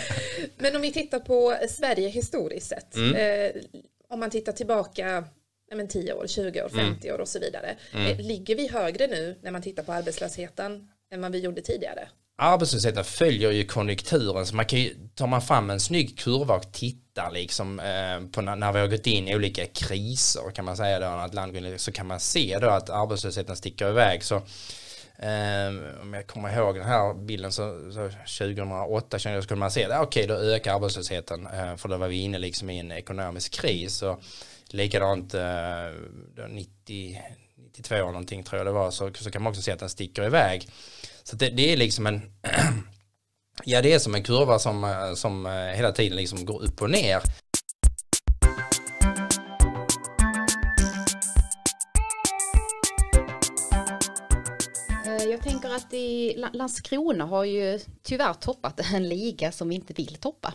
Men 0.56 0.76
om 0.76 0.82
vi 0.82 0.92
tittar 0.92 1.20
på 1.20 1.56
Sverige 1.68 2.08
historiskt 2.08 2.68
sett, 2.68 2.96
mm. 2.96 3.14
eh, 3.14 3.62
om 4.08 4.20
man 4.20 4.30
tittar 4.30 4.52
tillbaka 4.52 5.24
men 5.74 5.88
10 5.88 6.12
år, 6.12 6.26
20 6.26 6.62
år, 6.62 6.68
50 6.68 7.08
mm. 7.08 7.14
år 7.14 7.20
och 7.20 7.28
så 7.28 7.38
vidare. 7.38 7.76
Mm. 7.92 8.06
Eh, 8.06 8.26
ligger 8.26 8.56
vi 8.56 8.68
högre 8.68 9.06
nu 9.06 9.36
när 9.42 9.50
man 9.50 9.62
tittar 9.62 9.82
på 9.82 9.92
arbetslösheten 9.92 10.88
än 11.10 11.20
vad 11.20 11.32
vi 11.32 11.38
gjorde 11.38 11.62
tidigare? 11.62 12.08
Arbetslösheten 12.36 13.04
följer 13.04 13.50
ju 13.50 13.64
konjunkturen 13.64 14.46
så 14.46 14.56
man 14.56 14.64
kan 14.64 14.78
ju, 14.78 14.94
tar 15.14 15.26
man 15.26 15.42
fram 15.42 15.70
en 15.70 15.80
snygg 15.80 16.18
kurva 16.18 16.54
och 16.54 16.72
tittar 16.72 17.30
liksom 17.30 17.80
eh, 17.80 18.30
på 18.32 18.40
när, 18.40 18.56
när, 18.56 18.72
vi 18.72 18.78
har 18.78 18.86
gått 18.86 19.06
in 19.06 19.28
i 19.28 19.36
olika 19.36 19.66
kriser 19.66 20.50
kan 20.54 20.64
man 20.64 20.76
säga 20.76 21.00
då, 21.00 21.06
när 21.06 21.26
ett 21.26 21.34
land 21.34 21.80
så 21.80 21.92
kan 21.92 22.06
man 22.06 22.20
se 22.20 22.58
då 22.60 22.68
att 22.68 22.90
arbetslösheten 22.90 23.56
sticker 23.56 23.88
iväg 23.88 24.24
så 24.24 24.34
eh, 25.16 26.00
om 26.02 26.14
jag 26.14 26.26
kommer 26.26 26.56
ihåg 26.56 26.74
den 26.74 26.84
här 26.84 27.14
bilden 27.14 27.52
så, 27.52 27.92
så 27.92 28.10
2008 28.38 29.18
så 29.18 29.28
kunde 29.28 29.56
man 29.56 29.70
se 29.70 29.84
att 29.84 30.02
okej 30.02 30.24
okay, 30.24 30.36
då 30.36 30.42
ökar 30.42 30.74
arbetslösheten 30.74 31.46
eh, 31.46 31.76
för 31.76 31.88
då 31.88 31.96
var 31.96 32.08
vi 32.08 32.22
inne 32.22 32.38
liksom 32.38 32.70
i 32.70 32.78
en 32.78 32.92
ekonomisk 32.92 33.52
kris 33.52 34.02
och 34.02 34.22
likadant 34.68 35.34
eh, 35.34 36.48
90 36.48 37.18
92 37.76 37.96
någonting 37.96 38.42
tror 38.42 38.58
jag 38.58 38.66
det 38.66 38.72
var, 38.72 38.90
så, 38.90 39.10
så 39.14 39.30
kan 39.30 39.42
man 39.42 39.50
också 39.50 39.62
se 39.62 39.72
att 39.72 39.78
den 39.78 39.88
sticker 39.88 40.24
iväg. 40.24 40.68
Så 41.24 41.36
det, 41.36 41.50
det 41.50 41.72
är 41.72 41.76
liksom 41.76 42.06
en, 42.06 42.20
ja 43.64 43.82
det 43.82 43.92
är 43.92 43.98
som 43.98 44.14
en 44.14 44.22
kurva 44.22 44.58
som, 44.58 44.84
eh, 44.84 45.14
som 45.14 45.46
eh, 45.46 45.52
hela 45.52 45.92
tiden 45.92 46.16
liksom 46.16 46.44
går 46.46 46.62
upp 46.62 46.82
och 46.82 46.90
ner. 46.90 47.20
Eh, 55.06 55.24
Jag 55.30 55.42
tänker 55.42 55.70
att 55.74 55.92
i 55.94 56.34
La- 56.36 56.50
Landskrona 56.52 57.24
har 57.24 57.44
ju 57.44 57.80
tyvärr 58.02 58.34
toppat 58.34 58.80
en 58.94 59.08
liga 59.08 59.52
som 59.52 59.68
vi 59.68 59.74
inte 59.74 59.92
vill 59.92 60.16
toppa. 60.16 60.54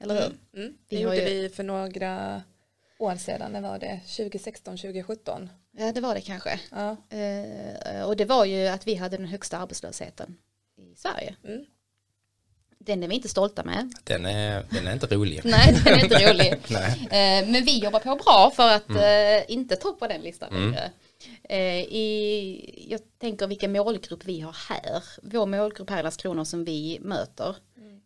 Eller 0.00 0.14
hur? 0.14 0.60
Mm. 0.62 0.74
Det 0.88 0.96
Vi 0.96 1.02
har 1.02 1.14
gjorde 1.14 1.30
ju- 1.30 1.40
vi 1.42 1.48
för 1.48 1.62
några 1.62 2.42
år 2.98 3.16
sedan, 3.16 3.52
när 3.52 3.60
var 3.60 3.78
det? 3.78 4.00
2016, 4.16 4.76
2017? 4.76 5.48
Ja, 5.78 5.92
det 5.92 6.00
var 6.00 6.14
det 6.14 6.20
kanske. 6.20 6.60
Ja. 6.70 6.96
Eh, 7.16 8.02
och 8.02 8.16
det 8.16 8.24
var 8.24 8.44
ju 8.44 8.66
att 8.66 8.86
vi 8.86 8.94
hade 8.94 9.16
den 9.16 9.26
högsta 9.26 9.58
arbetslösheten 9.58 10.36
i 10.76 10.96
Sverige. 10.96 11.36
Mm. 11.44 11.64
Den 12.78 13.02
är 13.02 13.08
vi 13.08 13.14
inte 13.14 13.28
stolta 13.28 13.64
med. 13.64 13.92
Den 14.04 14.26
är, 14.26 14.66
den 14.70 14.86
är 14.86 14.92
inte 14.92 15.06
rolig. 15.06 15.40
Nej, 15.44 15.80
den 15.84 15.94
är 15.94 16.04
inte 16.04 16.30
rolig. 16.30 16.54
Nej. 16.70 17.00
Eh, 17.00 17.48
men 17.50 17.64
vi 17.64 17.78
jobbar 17.78 18.00
på 18.00 18.16
bra 18.16 18.52
för 18.56 18.68
att 18.68 18.90
eh, 18.90 19.54
inte 19.54 19.76
toppa 19.76 20.08
den 20.08 20.20
listan 20.20 20.52
längre. 20.52 20.90
Eh, 21.42 21.80
i, 21.80 22.86
jag 22.90 23.00
tänker 23.18 23.46
vilken 23.46 23.72
målgrupp 23.72 24.24
vi 24.24 24.40
har 24.40 24.56
här. 24.68 25.04
Vår 25.22 25.46
målgrupp 25.46 25.90
här 25.90 26.00
i 26.00 26.02
Landskrona 26.02 26.44
som 26.44 26.64
vi 26.64 26.98
möter 27.00 27.56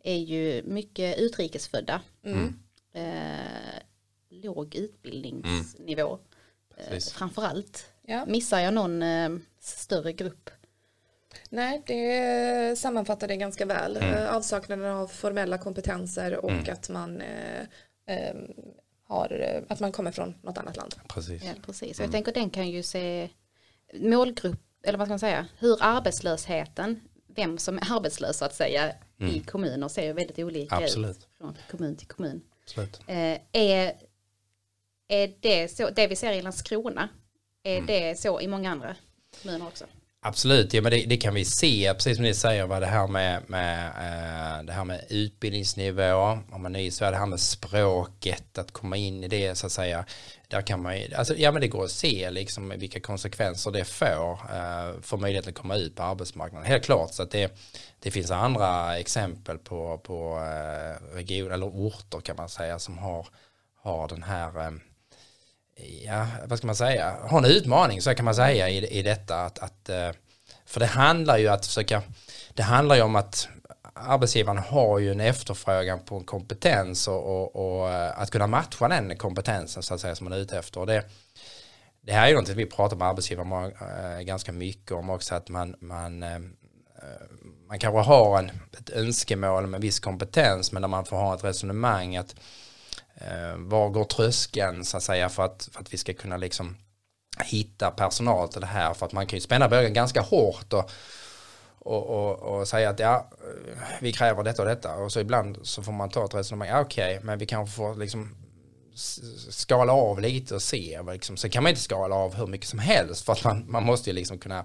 är 0.05 0.17
ju 0.17 0.63
mycket 0.63 1.19
utrikesfödda. 1.19 2.01
Eh, 2.95 3.83
låg 4.31 4.75
utbildningsnivå 4.75 6.13
eh, 6.13 6.19
Precis. 6.77 7.13
framförallt. 7.13 7.87
Ja. 8.03 8.27
Missar 8.27 8.61
jag 8.61 8.75
någon 8.75 9.03
eh, 9.03 9.31
större 9.61 10.13
grupp? 10.13 10.51
Nej, 11.51 11.83
det 11.87 12.79
sammanfattar 12.79 13.29
det 13.29 13.37
ganska 13.37 13.67
väl. 13.67 13.97
Mm. 13.97 14.15
Eh, 14.15 14.37
Avsaknaden 14.37 14.85
av 14.85 15.07
formella 15.07 15.59
kompetenser 15.59 16.45
och 16.45 16.69
att 16.69 16.89
man 16.89 17.21
eh, 17.21 17.61
eh, 18.07 18.35
har, 19.09 19.41
eh, 19.41 19.63
att 19.69 19.81
man 19.81 19.93
kommer 19.93 20.11
från 20.11 20.35
något 20.43 20.59
annat 20.59 20.77
land. 20.77 20.95
Precis. 21.09 21.45
Ja, 21.45 21.51
precis. 21.67 22.01
Jag 22.01 22.13
tänker 22.13 22.33
den 22.33 22.51
kan 22.51 22.71
ju 22.71 22.83
se 22.83 23.29
målgrupp, 23.95 24.61
eller 24.83 24.99
vad 24.99 25.07
ska 25.07 25.13
man 25.13 25.19
säga, 25.19 25.47
hur 25.59 25.79
arbetslösheten, 25.81 27.01
vem 27.37 27.59
som 27.59 27.79
är 27.79 27.97
arbetslös 27.97 28.39
så 28.39 28.45
att 28.45 28.55
säga 28.55 28.93
i 29.19 29.41
kommuner 29.41 29.89
ser 29.89 30.07
ju 30.07 30.13
väldigt 30.13 30.39
olika 30.39 30.77
Absolut. 30.77 31.17
ut 31.17 31.29
från 31.39 31.57
kommun 31.71 31.97
till 31.97 32.09
kommun. 32.09 32.41
Absolut. 32.65 33.01
Eh, 33.07 33.39
är, 33.53 33.93
är 35.09 35.35
det 35.41 35.69
så, 35.69 35.91
det 35.91 36.07
vi 36.07 36.17
ser 36.17 36.33
i 36.33 36.43
Landskrona, 36.43 37.09
är 37.63 37.81
det 37.81 38.19
så 38.19 38.41
i 38.41 38.49
många 38.49 38.71
andra 38.71 38.97
kommuner 39.43 39.67
också? 39.67 39.85
Absolut, 40.27 40.75
ja, 40.75 40.83
men 40.83 40.93
det, 40.93 41.05
det 41.07 41.17
kan 41.17 41.35
vi 41.35 41.45
se, 41.45 41.95
precis 41.95 42.17
som 42.17 42.25
ni 42.25 42.35
säger, 42.35 42.67
vad 42.67 42.83
det 42.83 42.87
här 42.87 43.07
med, 43.07 43.43
med, 43.47 43.87
eh, 43.87 44.65
det 44.65 44.73
här 44.73 44.85
med 44.85 45.05
utbildningsnivå, 45.09 46.39
om 46.53 46.63
man 46.63 46.77
är 46.77 46.81
i 46.81 46.91
Sverige, 46.91 47.11
det 47.11 47.17
här 47.17 47.27
med 47.27 47.41
språket, 47.41 48.59
att 48.59 48.73
komma 48.73 48.97
in 48.97 49.25
i 49.25 49.29
det 49.29 49.55
så 49.55 49.67
att 49.67 49.73
säga, 49.73 50.05
där 50.49 50.63
kan 50.63 50.83
man 50.83 50.99
alltså, 51.17 51.35
ja 51.37 51.53
men 51.53 51.61
det 51.61 51.69
går 51.69 51.85
att 51.85 51.91
se 51.91 52.31
liksom 52.31 52.69
vilka 52.69 53.01
konsekvenser 53.01 53.71
det 53.71 53.85
får 53.85 54.33
eh, 54.33 55.01
för 55.03 55.17
möjligheten 55.17 55.51
att 55.51 55.59
komma 55.59 55.77
ut 55.77 55.97
på 55.97 56.03
arbetsmarknaden. 56.03 56.69
Helt 56.69 56.85
klart, 56.85 57.15
så 57.15 57.23
att 57.23 57.31
det, 57.31 57.53
det 57.99 58.11
finns 58.11 58.31
andra 58.31 58.99
exempel 58.99 59.59
på, 59.59 59.99
på 59.99 60.39
eh, 60.39 61.15
regioner 61.15 61.51
eller 61.55 61.67
orter 61.67 62.21
kan 62.21 62.37
man 62.37 62.49
säga 62.49 62.79
som 62.79 62.99
har, 62.99 63.27
har 63.83 64.09
den 64.09 64.23
här 64.23 64.79
ja, 65.77 66.27
vad 66.47 66.59
ska 66.59 66.67
man 66.67 66.77
säga, 66.77 67.17
har 67.29 67.39
en 67.39 67.45
utmaning 67.45 68.03
så 68.03 68.15
kan 68.15 68.25
man 68.25 68.35
säga 68.35 68.69
i, 68.69 68.99
i 68.99 69.03
detta 69.03 69.45
att, 69.45 69.59
att 69.59 69.89
eh, 69.89 70.11
för 70.67 70.81
det 70.81 70.87
handlar 70.87 71.39
ju 71.39 71.49
att 71.49 71.67
försöka, 71.67 72.03
det 72.55 72.63
handlar 72.63 72.97
ju 72.97 73.03
om 73.03 73.17
att 73.17 73.49
arbetsgivaren 73.95 74.59
har 74.59 74.99
ju 74.99 75.13
en 75.13 75.21
efterfrågan 75.21 76.01
på 76.05 76.17
en 76.17 76.25
kompetens 76.25 77.09
och, 77.09 77.27
och, 77.27 77.57
och 77.57 77.91
eh, 77.91 78.21
att 78.21 78.31
kunna 78.31 78.47
matcha 78.47 78.89
den 78.89 79.17
kompetensen 79.17 79.83
så 79.83 79.95
att 79.95 80.01
säga 80.01 80.15
som 80.15 80.25
man 80.25 80.33
är 80.33 80.39
ute 80.43 80.59
efter. 80.59 80.81
Och 80.81 80.87
det, 80.87 81.05
det 82.01 82.13
här 82.13 82.25
är 82.25 82.29
ju 82.29 82.35
någonting 82.35 82.57
vi 82.57 82.67
pratar 82.67 82.97
med 82.97 83.09
arbetsgivare 83.09 83.73
eh, 84.17 84.21
ganska 84.21 84.53
mycket 84.53 84.93
om 84.93 85.11
också 85.11 85.35
att 85.35 85.49
man, 85.49 85.77
man, 85.81 86.25
man 87.69 87.79
kanske 87.79 88.01
har 88.01 88.39
en, 88.39 88.51
ett 88.79 88.91
önskemål 88.91 89.67
med 89.67 89.81
viss 89.81 90.01
kompetens 90.01 90.73
men 90.73 90.83
där 90.83 90.89
man 90.89 91.05
får 91.05 91.17
ha 91.17 91.35
ett 91.35 91.45
resonemang 91.45 92.17
att 92.17 92.35
Eh, 93.31 93.57
var 93.57 93.89
går 93.89 94.05
tröskeln 94.05 94.85
så 94.85 94.97
att 94.97 95.03
säga 95.03 95.29
för 95.29 95.45
att, 95.45 95.69
för 95.73 95.81
att 95.81 95.93
vi 95.93 95.99
ska 95.99 96.15
kunna 96.15 96.37
liksom 96.37 96.77
hitta 97.45 97.91
personal 97.91 98.49
till 98.49 98.61
det 98.61 98.67
här? 98.67 98.95
För 98.95 99.07
att 99.07 99.13
man 99.13 99.27
kan 99.27 99.37
ju 99.37 99.41
spänna 99.41 99.69
bågen 99.69 99.93
ganska 99.93 100.21
hårt 100.21 100.73
och, 100.73 100.91
och, 101.79 102.07
och, 102.07 102.39
och 102.39 102.69
säga 102.69 102.91
att 102.91 102.99
ja, 102.99 103.31
vi 104.01 104.13
kräver 104.13 104.43
detta 104.43 104.63
och 104.63 104.69
detta. 104.69 104.95
Och 104.95 105.13
så 105.13 105.21
ibland 105.21 105.59
så 105.63 105.83
får 105.83 105.93
man 105.93 106.11
ta 106.11 106.25
ett 106.25 106.35
resonemang, 106.35 106.69
ja, 106.69 106.81
okej, 106.81 107.21
men 107.23 107.39
vi 107.39 107.47
kanske 107.47 107.77
får 107.77 107.95
liksom 107.95 108.37
skala 109.51 109.93
av 109.93 110.21
lite 110.21 110.55
och 110.55 110.63
se, 110.63 111.01
liksom, 111.13 111.37
så 111.37 111.49
kan 111.49 111.63
man 111.63 111.71
inte 111.71 111.83
skala 111.83 112.15
av 112.15 112.35
hur 112.35 112.47
mycket 112.47 112.69
som 112.69 112.79
helst 112.79 113.25
för 113.25 113.33
att 113.33 113.45
man, 113.45 113.65
man 113.69 113.85
måste 113.85 114.11
ju 114.11 114.15
liksom 114.17 114.39
kunna, 114.39 114.65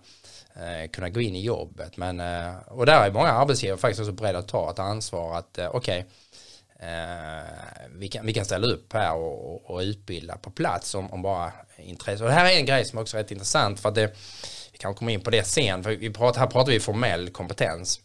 eh, 0.53 0.89
kunna 0.91 1.09
gå 1.09 1.21
in 1.21 1.35
i 1.35 1.41
jobbet. 1.41 1.97
Men, 1.97 2.19
eh, 2.19 2.55
och 2.67 2.85
där 2.85 3.05
är 3.05 3.11
många 3.11 3.31
arbetsgivare 3.31 3.77
faktiskt 3.77 3.99
också 3.99 4.11
beredda 4.11 4.39
att 4.39 4.47
ta 4.47 4.71
ett 4.71 4.79
ansvar 4.79 5.37
att 5.37 5.57
eh, 5.57 5.69
okej, 5.75 6.05
eh, 6.79 7.87
vi, 7.89 8.07
kan, 8.07 8.25
vi 8.25 8.33
kan 8.33 8.45
ställa 8.45 8.67
upp 8.67 8.93
här 8.93 9.15
och, 9.15 9.69
och, 9.69 9.79
utbilda 9.79 10.37
på 10.37 10.51
plats 10.51 10.95
om, 10.95 11.11
om 11.11 11.21
bara 11.21 11.51
intresse. 11.77 12.23
Och 12.23 12.29
det 12.29 12.35
här 12.35 12.51
är 12.53 12.57
en 12.57 12.65
grej 12.65 12.85
som 12.85 12.99
också 12.99 13.17
är 13.17 13.21
rätt 13.21 13.31
intressant 13.31 13.79
för 13.79 13.89
att 13.89 13.95
det, 13.95 14.15
vi 14.71 14.77
kan 14.77 14.95
komma 14.95 15.11
in 15.11 15.21
på 15.21 15.29
det 15.29 15.43
sen, 15.43 15.83
för 15.83 15.91
vi 15.91 16.09
pratar, 16.13 16.39
här 16.39 16.47
pratar 16.47 16.71
vi 16.71 16.79
formell 16.79 17.29
kompetens. 17.29 17.99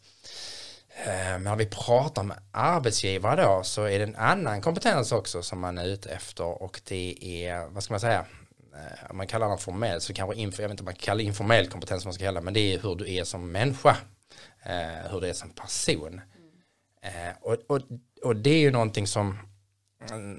Eh, 1.07 1.15
Men 1.15 1.45
när 1.45 1.57
vi 1.57 1.67
pratar 1.67 2.23
med 2.23 2.37
arbetsgivare 2.53 3.43
då 3.43 3.63
så 3.65 3.83
är 3.85 3.99
det 3.99 4.05
en 4.05 4.17
annan 4.17 4.61
kompetens 4.61 5.13
också 5.13 5.43
som 5.43 5.61
man 5.61 5.79
är 5.79 5.87
ute 5.87 6.11
efter 6.11 6.63
och 6.63 6.81
det 6.85 7.19
är, 7.47 7.69
vad 7.69 7.83
ska 7.83 7.93
man 7.93 8.01
säga, 8.01 8.27
Eh, 8.75 9.11
om 9.11 9.17
man 9.17 9.27
kallar 9.27 9.49
den 9.49 9.59
formell 9.59 10.01
så 10.01 10.15
kanske, 10.15 10.35
inf- 10.37 10.61
jag 10.61 10.69
vet 10.69 10.71
inte 10.71 10.83
om 10.83 10.85
man 10.85 10.95
kallar 10.95 11.25
informell 11.25 11.69
kompetens 11.69 12.05
man 12.05 12.15
ska 12.15 12.25
kalla 12.25 12.41
men 12.41 12.55
det 12.55 12.75
är 12.75 12.79
hur 12.79 12.95
du 12.95 13.15
är 13.15 13.25
som 13.25 13.53
människa, 13.53 13.97
eh, 14.65 15.11
hur 15.11 15.21
du 15.21 15.29
är 15.29 15.33
som 15.33 15.51
person. 15.51 16.21
Eh, 17.03 17.37
och, 17.41 17.57
och, 17.67 17.81
och 18.25 18.37
det 18.37 18.51
är 18.51 18.61
ju 18.61 18.71
någonting 18.71 19.07
som, 19.07 19.39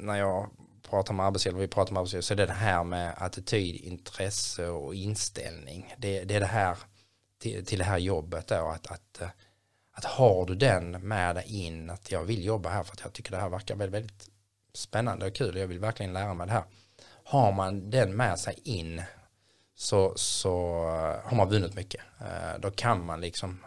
när 0.02 0.16
jag 0.16 0.50
pratar 0.90 1.14
med 1.14 1.26
arbetsgivare, 1.26 1.62
vi 1.62 1.68
pratar 1.68 1.94
med 1.94 2.00
arbetsgivare, 2.00 2.24
så 2.24 2.34
är 2.34 2.38
det 2.38 2.46
det 2.46 2.54
här 2.54 2.84
med 2.84 3.14
attityd, 3.18 3.76
intresse 3.76 4.68
och 4.68 4.96
inställning. 4.96 5.96
Det, 5.98 6.24
det 6.24 6.36
är 6.36 6.40
det 6.40 6.46
här 6.46 6.78
till, 7.40 7.66
till 7.66 7.80
det 7.80 7.86
här 7.86 7.98
jobbet 7.98 8.48
då, 8.48 8.56
att, 8.56 8.88
att, 8.88 9.22
att 9.92 10.06
har 10.06 10.46
du 10.46 10.56
den 10.56 10.92
med 10.92 11.36
dig 11.36 11.46
in, 11.48 11.90
att 11.90 12.12
jag 12.12 12.24
vill 12.24 12.46
jobba 12.46 12.70
här 12.70 12.84
för 12.84 12.94
att 12.94 13.02
jag 13.04 13.14
tycker 13.14 13.32
det 13.32 13.38
här 13.38 13.50
verkar 13.50 13.76
väldigt, 13.76 13.96
väldigt 13.96 14.30
spännande 14.74 15.26
och 15.26 15.36
kul 15.36 15.56
och 15.56 15.62
jag 15.62 15.68
vill 15.68 15.80
verkligen 15.80 16.14
lära 16.14 16.34
mig 16.34 16.48
det 16.48 16.54
här. 16.54 16.64
Har 17.24 17.52
man 17.52 17.90
den 17.90 18.16
med 18.16 18.40
sig 18.40 18.60
in 18.64 19.02
så, 19.76 20.14
så 20.16 20.84
har 21.26 21.36
man 21.36 21.50
vunnit 21.50 21.76
mycket. 21.76 22.02
Eh, 22.20 22.60
då 22.60 22.72
kan 22.72 23.06
man 23.06 23.22
liksom 23.22 23.66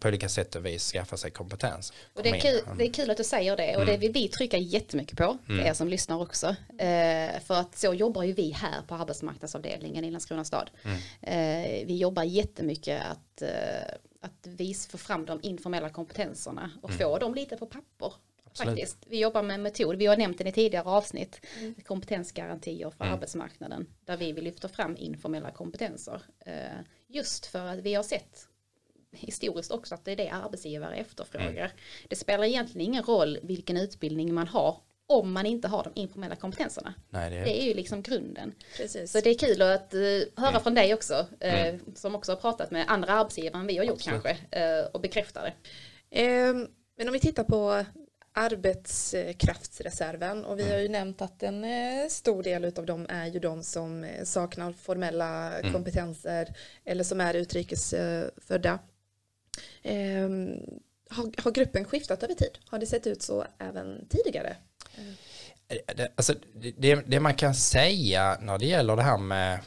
på 0.00 0.08
olika 0.08 0.28
sätt 0.28 0.54
och 0.54 0.66
vis 0.66 0.92
skaffa 0.92 1.16
sig 1.16 1.30
kompetens. 1.30 1.92
Och 2.12 2.22
det, 2.22 2.28
är 2.28 2.40
kul, 2.40 2.60
det 2.78 2.84
är 2.84 2.92
kul 2.92 3.10
att 3.10 3.16
du 3.16 3.24
säger 3.24 3.56
det 3.56 3.76
och 3.76 3.86
det 3.86 3.96
vill 3.96 4.12
vi 4.12 4.28
trycka 4.28 4.56
jättemycket 4.58 5.18
på, 5.18 5.38
för 5.46 5.60
er 5.60 5.74
som 5.74 5.88
lyssnar 5.88 6.22
också. 6.22 6.46
Eh, 6.78 7.40
för 7.40 7.54
att 7.54 7.78
så 7.78 7.94
jobbar 7.94 8.22
ju 8.22 8.32
vi 8.32 8.50
här 8.50 8.82
på 8.88 8.94
arbetsmarknadsavdelningen 8.94 10.04
i 10.04 10.10
Landskrona 10.10 10.44
stad. 10.44 10.70
Eh, 11.22 11.86
vi 11.86 11.96
jobbar 11.96 12.22
jättemycket 12.22 13.02
att, 13.10 13.42
eh, 13.42 13.94
att 14.20 14.46
vis 14.46 14.86
få 14.86 14.98
fram 14.98 15.26
de 15.26 15.40
informella 15.42 15.88
kompetenserna 15.90 16.70
och 16.82 16.92
få 16.92 17.18
dem 17.18 17.34
lite 17.34 17.56
på 17.56 17.66
papper. 17.66 18.12
Absolut. 18.46 18.70
Faktiskt. 18.70 18.98
Vi 19.06 19.18
jobbar 19.20 19.42
med 19.42 19.54
en 19.54 19.62
metod, 19.62 19.96
vi 19.96 20.06
har 20.06 20.16
nämnt 20.16 20.38
den 20.38 20.46
i 20.46 20.52
tidigare 20.52 20.88
avsnitt, 20.88 21.40
kompetensgarantier 21.86 22.90
för 22.90 23.04
Mm. 23.04 23.14
arbetsmarknaden, 23.14 23.86
där 24.04 24.16
vi 24.16 24.32
vill 24.32 24.44
lyfta 24.44 24.68
fram 24.68 24.96
informella 24.96 25.50
kompetenser. 25.50 26.22
Eh, 26.46 26.52
just 27.08 27.46
för 27.46 27.66
att 27.66 27.78
vi 27.78 27.94
har 27.94 28.02
sett 28.02 28.48
historiskt 29.14 29.70
också 29.70 29.94
att 29.94 30.04
det 30.04 30.12
är 30.12 30.16
det 30.16 30.28
arbetsgivare 30.30 30.96
efterfrågar. 30.96 31.50
Mm. 31.50 31.70
Det 32.08 32.16
spelar 32.16 32.44
egentligen 32.44 32.86
ingen 32.88 33.02
roll 33.02 33.38
vilken 33.42 33.76
utbildning 33.76 34.34
man 34.34 34.48
har 34.48 34.76
om 35.06 35.32
man 35.32 35.46
inte 35.46 35.68
har 35.68 35.84
de 35.84 35.92
informella 36.00 36.36
kompetenserserna. 36.36 36.94
Nej, 37.10 37.30
det 37.30 37.36
är, 37.36 37.44
Det 37.44 37.62
är 37.62 37.66
ju 37.66 37.74
liksom 37.74 38.02
grunden. 38.02 38.54
Precis. 38.76 39.12
Så 39.12 39.20
det 39.20 39.30
är 39.30 39.38
kul 39.38 39.62
att 39.62 39.94
uh, 39.94 40.22
höra 40.36 40.48
Mm. 40.48 40.62
från 40.62 40.74
dig 40.74 40.94
också, 40.94 41.26
eh, 41.40 41.74
som 41.94 42.14
också 42.14 42.32
har 42.32 42.36
pratat 42.36 42.70
med 42.70 42.84
andra 42.88 43.12
arbetsgivare 43.12 43.60
än 43.60 43.66
vi 43.66 43.76
har 43.76 43.84
gjort 43.84 43.94
Absolut. 43.94 44.22
kanske, 44.22 44.58
eh, 44.60 44.84
och 44.84 45.00
bekräftar 45.00 45.42
det. 45.42 45.52
Ehm, 46.20 46.68
Men 46.98 47.08
om 47.08 47.12
vi 47.12 47.20
tittar 47.20 47.44
på 47.44 47.84
arbetskraftsreserven 48.32 50.44
och 50.44 50.58
vi 50.58 50.70
har 50.72 50.78
ju 50.78 50.88
nämnt 50.88 51.22
att 51.22 51.42
en 51.42 51.64
stor 52.10 52.42
del 52.42 52.64
av 52.64 52.86
dem 52.86 53.06
är 53.08 53.26
ju 53.26 53.38
de 53.38 53.62
som 53.62 54.06
saknar 54.24 54.72
formella 54.72 55.52
kompetenser 55.72 56.48
eller 56.84 57.04
som 57.04 57.20
är 57.20 57.34
utrikesfödda. 57.34 58.78
Ehm, 59.82 60.60
har, 61.10 61.42
har 61.42 61.50
gruppen 61.50 61.84
skiftat 61.84 62.22
över 62.22 62.34
tid? 62.34 62.58
Har 62.66 62.78
det 62.78 62.86
sett 62.86 63.06
ut 63.06 63.22
så 63.22 63.44
även 63.58 64.08
tidigare? 64.08 64.56
Eh, 64.94 65.76
eh, 65.76 65.96
det, 65.96 66.08
alltså, 66.16 66.34
det, 66.76 66.94
det 66.94 67.20
man 67.20 67.34
kan 67.34 67.54
säga 67.54 68.38
när 68.40 68.58
det 68.58 68.66
gäller 68.66 68.96
det 68.96 69.02
här 69.02 69.18
med 69.18 69.60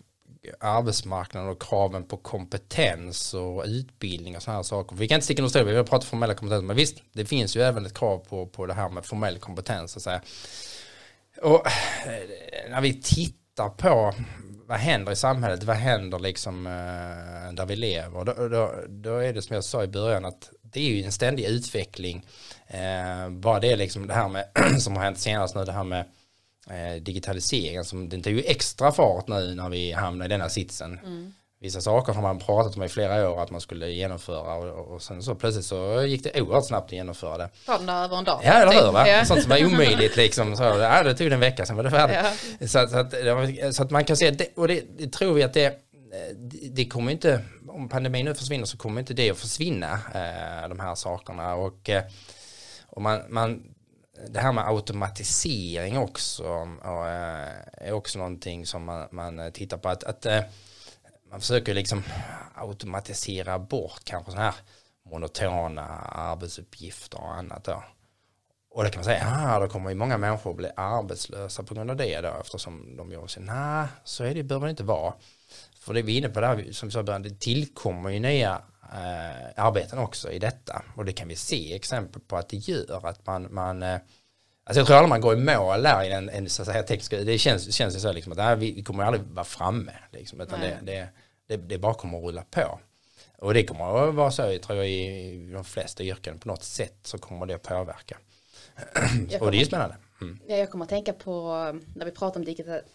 arbetsmarknaden 0.60 1.50
och 1.50 1.62
kraven 1.62 2.03
på 2.03 2.17
kompetens 2.17 3.34
och 3.34 3.63
utbildning 3.65 4.36
och 4.36 4.44
sådana 4.44 4.58
här 4.58 4.63
saker. 4.63 4.96
Vi 4.96 5.08
kan 5.08 5.15
inte 5.15 5.25
sticka 5.25 5.41
under 5.41 5.50
stol, 5.50 5.65
vi 5.65 5.75
har 5.75 5.84
pratat 5.84 6.10
formella 6.10 6.34
kompetens, 6.34 6.63
men 6.63 6.75
visst, 6.75 6.98
det 7.13 7.25
finns 7.25 7.58
ju 7.58 7.62
även 7.62 7.86
ett 7.86 7.98
krav 7.98 8.17
på, 8.17 8.46
på 8.46 8.65
det 8.65 8.74
här 8.74 8.89
med 8.89 9.06
formell 9.06 9.39
kompetens. 9.39 9.91
Så 9.91 10.00
att 10.00 10.03
säga. 10.03 10.22
Och 11.41 11.67
eh, 12.08 12.70
när 12.70 12.82
vi 12.82 13.01
tittar 13.01 13.47
på 13.66 14.14
vad 14.68 14.78
händer 14.78 15.12
i 15.12 15.16
samhället, 15.16 15.64
vad 15.64 15.76
händer 15.76 16.20
liksom 16.20 16.68
eh, 16.68 17.54
där 17.54 17.66
vi 17.66 17.76
lever, 17.76 18.26
då, 18.26 18.48
då, 18.48 18.74
då 18.88 19.18
är 19.18 19.34
det 19.34 19.42
som 19.42 19.54
jag 19.54 19.64
sa 19.64 19.84
i 19.84 19.88
början 19.88 20.26
att 20.26 20.50
det 20.62 20.80
är 20.80 20.90
ju 20.90 21.04
en 21.04 21.12
ständig 21.12 21.46
utveckling. 21.46 22.26
Eh, 22.68 23.30
bara 23.30 23.60
det 23.60 23.76
liksom 23.76 24.08
det 24.08 24.14
här 24.14 24.30
med 24.30 24.46
som 24.80 24.96
har 24.96 25.04
hänt 25.04 25.20
senast 25.20 25.56
nu, 25.56 25.66
det 25.66 25.72
här 25.72 25.84
med 25.84 26.06
eh, 26.70 27.02
digitaliseringen 27.02 27.86
som 27.86 28.10
den 28.10 28.22
tar 28.22 28.32
ju 28.32 28.42
extra 28.42 28.92
fart 28.92 29.28
nu 29.28 29.56
när 29.56 29.70
vi 29.70 29.92
hamnar 29.92 30.26
i 30.26 30.30
denna 30.30 30.50
sitsen. 30.50 31.00
Mm. 31.00 31.34
Vissa 31.60 31.82
saker 31.82 32.14
har 32.14 32.22
man 32.22 32.40
pratat 32.40 32.78
om 32.78 32.84
i 32.84 32.90
flera 32.90 33.30
år 33.30 33.44
att 33.44 33.52
man 33.52 33.62
skulle 33.62 33.90
genomföra 33.90 34.56
och, 34.56 34.94
och 34.94 35.02
sen 35.02 35.24
så 35.24 35.36
plötsligt 35.36 35.66
så 35.66 36.04
gick 36.04 36.24
det 36.24 36.42
oerhört 36.42 36.66
snabbt 36.66 36.86
att 36.86 36.92
genomföra 36.92 37.38
det. 37.38 37.50
Ta 37.66 37.78
den 37.78 37.90
över 37.90 38.18
en 38.18 38.24
dag. 38.24 38.42
Ja, 38.44 38.54
eller 38.54 38.86
hur? 38.86 38.92
Va? 38.92 39.08
Ja. 39.08 39.26
Sånt 39.26 39.42
som 39.42 39.50
var 39.50 39.66
omöjligt 39.66 40.16
liksom. 40.16 40.56
Så, 40.56 40.64
ja, 40.64 41.04
det 41.04 41.16
tog 41.16 41.32
en 41.32 41.40
vecka, 41.40 41.66
sen 41.66 41.76
var 41.76 41.84
det 41.84 41.92
färdigt. 41.92 42.18
Ja. 42.60 42.68
Så, 42.68 42.88
så, 42.88 42.98
att, 42.98 43.76
så 43.76 43.84
att 43.84 43.92
man 43.92 44.06
kan 44.06 44.18
se, 44.18 44.32
det, 44.32 44.48
och 44.56 44.68
det, 44.68 44.84
det 44.98 45.08
tror 45.08 45.34
vi 45.34 45.44
att 45.44 45.54
det, 45.54 45.80
det 46.72 46.86
kommer 46.86 47.12
inte, 47.12 47.42
om 47.68 47.90
pandemin 47.90 48.26
nu 48.26 48.36
försvinner 48.36 48.66
så 48.66 48.78
kommer 48.78 49.00
inte 49.00 49.14
det 49.14 49.32
att 49.32 49.38
försvinna, 49.38 49.94
eh, 49.94 50.70
de 50.70 50.80
här 50.80 50.96
sakerna. 50.96 51.56
Och, 51.56 51.90
eh, 51.90 52.04
och 52.88 53.02
man, 53.02 53.22
man 53.30 53.64
det 54.28 54.40
här 54.40 54.52
med 54.52 54.68
automatisering 54.68 55.98
också 55.98 56.44
och, 56.84 57.08
eh, 57.08 57.48
är 57.72 57.92
också 57.92 58.18
någonting 58.18 58.66
som 58.66 58.86
man, 58.86 59.08
man 59.12 59.52
tittar 59.54 59.78
på. 59.78 59.90
Att, 59.90 60.04
att 60.04 60.26
man 61.30 61.40
försöker 61.40 61.74
liksom 61.74 62.04
automatisera 62.56 63.60
bort 63.60 64.02
kanske 64.04 64.32
sådana 64.32 64.52
här 64.52 64.60
monotona 65.10 65.86
arbetsuppgifter 66.00 67.18
och 67.22 67.34
annat 67.34 67.64
då. 67.64 67.84
Och 68.70 68.84
det 68.84 68.90
kan 68.90 69.00
man 69.00 69.06
säga, 69.06 69.28
ah, 69.28 69.60
då 69.60 69.68
kommer 69.68 69.90
ju 69.90 69.96
många 69.96 70.18
människor 70.18 70.54
bli 70.54 70.70
arbetslösa 70.76 71.64
på 71.64 71.74
grund 71.74 71.92
av 71.92 71.98
det 71.98 72.22
då 72.22 72.34
eftersom 72.42 72.98
de 72.98 73.12
gör 73.12 73.28
sig, 73.28 73.44
nej, 73.44 73.88
så 74.04 74.24
är 74.24 74.34
det, 74.34 74.44
behöver 74.44 74.68
det 74.68 74.72
inte 74.72 74.84
vara. 74.84 75.14
För 75.80 75.94
det 75.94 76.02
vi 76.02 76.14
är 76.14 76.18
inne 76.18 76.30
på 76.30 76.42
där, 76.42 76.72
som 76.72 76.88
vi 76.88 76.94
sa 76.94 77.04
början, 77.04 77.22
det 77.22 77.40
tillkommer 77.40 78.10
ju 78.10 78.20
nya 78.20 78.62
eh, 78.82 79.64
arbeten 79.64 80.00
också 80.00 80.32
i 80.32 80.40
detta. 80.40 80.84
Och 80.96 81.06
det 81.06 81.14
kan 81.14 81.28
vi 81.28 81.36
se 81.36 81.76
exempel 81.76 82.22
på 82.22 82.38
att 82.38 82.50
det 82.50 82.58
gör 82.58 83.08
att 83.08 83.26
man, 83.26 83.54
man 83.54 83.84
eh, 83.84 84.00
Alltså 84.68 84.80
jag 84.80 84.88
tror 84.88 84.98
aldrig 84.98 85.10
man 85.10 85.22
går 85.22 85.34
i 85.34 85.38
mål 85.38 85.84
där 85.84 86.04
i 86.04 86.12
en, 86.12 86.30
en 86.30 86.50
så 86.50 86.62
att 86.62 86.68
säga, 86.68 86.84
teknisk, 86.84 87.12
det 87.12 87.38
känns, 87.38 87.74
känns 87.74 87.96
ju 87.96 88.00
så 88.00 88.12
liksom 88.12 88.32
att 88.32 88.38
nej, 88.38 88.56
vi 88.56 88.84
kommer 88.84 89.04
aldrig 89.04 89.24
vara 89.24 89.46
framme. 89.46 89.92
Liksom, 90.12 90.42
utan 90.42 90.60
det, 90.60 90.78
det, 90.84 91.08
det, 91.48 91.58
det, 91.58 91.78
bara 91.78 91.94
kommer 91.94 92.18
att 92.18 92.24
rulla 92.24 92.44
på. 92.52 92.80
Och 93.38 93.54
det 93.54 93.64
kommer 93.64 94.10
att 94.10 94.16
vara 94.16 94.32
så, 94.32 94.42
jag 94.42 94.62
tror 94.62 94.78
jag, 94.78 94.90
i 94.90 95.50
de 95.54 95.64
flesta 95.64 96.04
yrken 96.04 96.40
på 96.40 96.48
något 96.48 96.64
sätt 96.64 97.00
så 97.04 97.18
kommer 97.18 97.46
det 97.46 97.54
att 97.54 97.64
påverka. 97.64 98.18
och 99.40 99.52
det 99.52 99.62
är 99.62 99.66
spännande. 99.66 99.96
Mm. 100.22 100.40
Ja, 100.48 100.56
jag 100.56 100.72
kommer 100.72 100.86
att 100.86 100.90
tänka 100.90 101.14
på 101.14 101.54
när 101.96 102.06
vi 102.06 102.12
pratar 102.12 102.40
om 102.40 102.46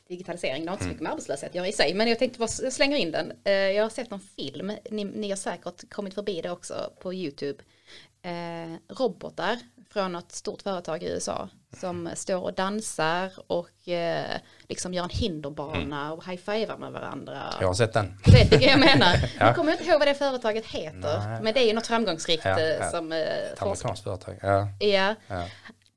digitalisering, 0.09 0.65
det 0.65 0.71
har 0.71 0.75
inte 0.75 0.85
så 0.85 0.89
mycket 0.89 1.03
med 1.03 1.13
arbetslöshet 1.13 1.49
att 1.49 1.55
göra 1.55 1.69
i 1.69 1.73
sig, 1.73 1.95
men 1.95 2.09
jag 2.09 2.19
tänkte 2.19 2.39
bara 2.39 2.49
jag 2.63 2.73
slänger 2.73 2.97
in 2.97 3.11
den. 3.11 3.33
Eh, 3.45 3.53
jag 3.53 3.83
har 3.83 3.91
sett 3.91 4.11
någon 4.11 4.21
film, 4.21 4.73
ni, 4.91 5.05
ni 5.05 5.31
har 5.31 5.37
säkert 5.37 5.91
kommit 5.91 6.15
förbi 6.15 6.41
det 6.43 6.51
också 6.51 6.93
på 7.01 7.15
YouTube. 7.15 7.63
Eh, 8.23 8.95
robotar 8.99 9.59
från 9.91 10.13
något 10.13 10.33
stort 10.33 10.63
företag 10.63 11.03
i 11.03 11.07
USA 11.07 11.49
som 11.73 12.11
står 12.15 12.43
och 12.43 12.55
dansar 12.55 13.33
och 13.47 13.89
eh, 13.89 14.41
liksom 14.69 14.95
gör 14.95 15.05
en 15.05 15.11
hinderbana 15.11 16.01
mm. 16.01 16.13
och 16.13 16.25
high-fivar 16.25 16.77
med 16.77 16.93
varandra. 16.93 17.55
Jag 17.61 17.67
har 17.67 17.75
sett 17.75 17.93
den. 17.93 18.19
Du 18.25 18.33
vet 18.33 18.53
vilka 18.53 18.67
jag 18.67 18.81
menar. 18.81 19.15
ja. 19.39 19.47
Jag 19.47 19.57
kommer 19.57 19.73
inte 19.73 19.85
ihåg 19.85 19.99
vad 19.99 20.09
det 20.09 20.15
företaget 20.15 20.67
heter, 20.67 21.29
Nej. 21.29 21.43
men 21.43 21.55
det 21.55 21.61
är 21.61 21.67
ju 21.67 21.73
något 21.73 21.87
framgångsrikt 21.87 22.45
ja, 22.45 22.61
ja. 22.61 22.91
som 22.91 23.13
eh, 23.13 23.19
Ett 23.19 23.63
amerikanskt 23.63 24.05
företag. 24.05 24.39
Ja. 24.43 24.69
ja. 24.79 25.15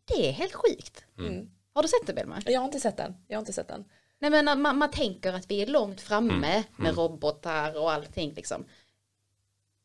Det 0.06 0.30
är 0.30 0.32
helt 0.32 0.54
sjukt. 0.54 1.06
Mm. 1.20 1.50
Har 1.74 1.82
du 1.82 1.88
sett 1.88 2.08
det 2.08 2.14
Belma? 2.14 2.42
Jag 2.46 2.60
har 2.60 2.66
inte 2.66 2.80
sett 2.80 2.98
den. 2.98 3.16
Jag 3.28 3.38
har 3.38 3.42
inte 3.42 3.54
sett 3.54 3.68
den. 3.68 3.86
Nej 4.20 4.32
men 4.32 4.62
man, 4.62 4.78
man 4.78 4.92
tänker 4.92 5.34
att 5.34 5.52
vi 5.52 5.62
är 5.62 5.68
långt 5.68 6.02
framme 6.02 6.34
mm. 6.34 6.64
med 6.78 6.90
mm. 6.90 6.96
robotar 6.96 7.82
och 7.82 7.92
allting 7.92 8.34
liksom. 8.34 8.66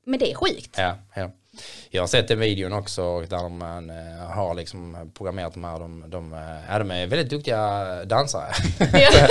Men 0.07 0.19
det 0.19 0.31
är 0.31 0.35
skit. 0.35 0.75
Ja, 0.77 0.95
ja. 1.15 1.31
Jag 1.91 2.03
har 2.03 2.07
sett 2.07 2.29
den 2.29 2.39
videon 2.39 2.73
också 2.73 3.21
där 3.21 3.49
man 3.49 3.91
eh, 3.91 4.27
har 4.31 4.55
liksom 4.55 5.11
programmerat 5.15 5.55
de 5.55 5.65
här, 5.65 5.79
de, 5.79 6.11
de, 6.11 6.33
eh, 6.33 6.39
ja, 6.69 6.79
de 6.79 6.91
är 6.91 7.07
väldigt 7.07 7.31
duktiga 7.31 7.85
dansare. 8.05 8.53
Ja, 8.93 9.29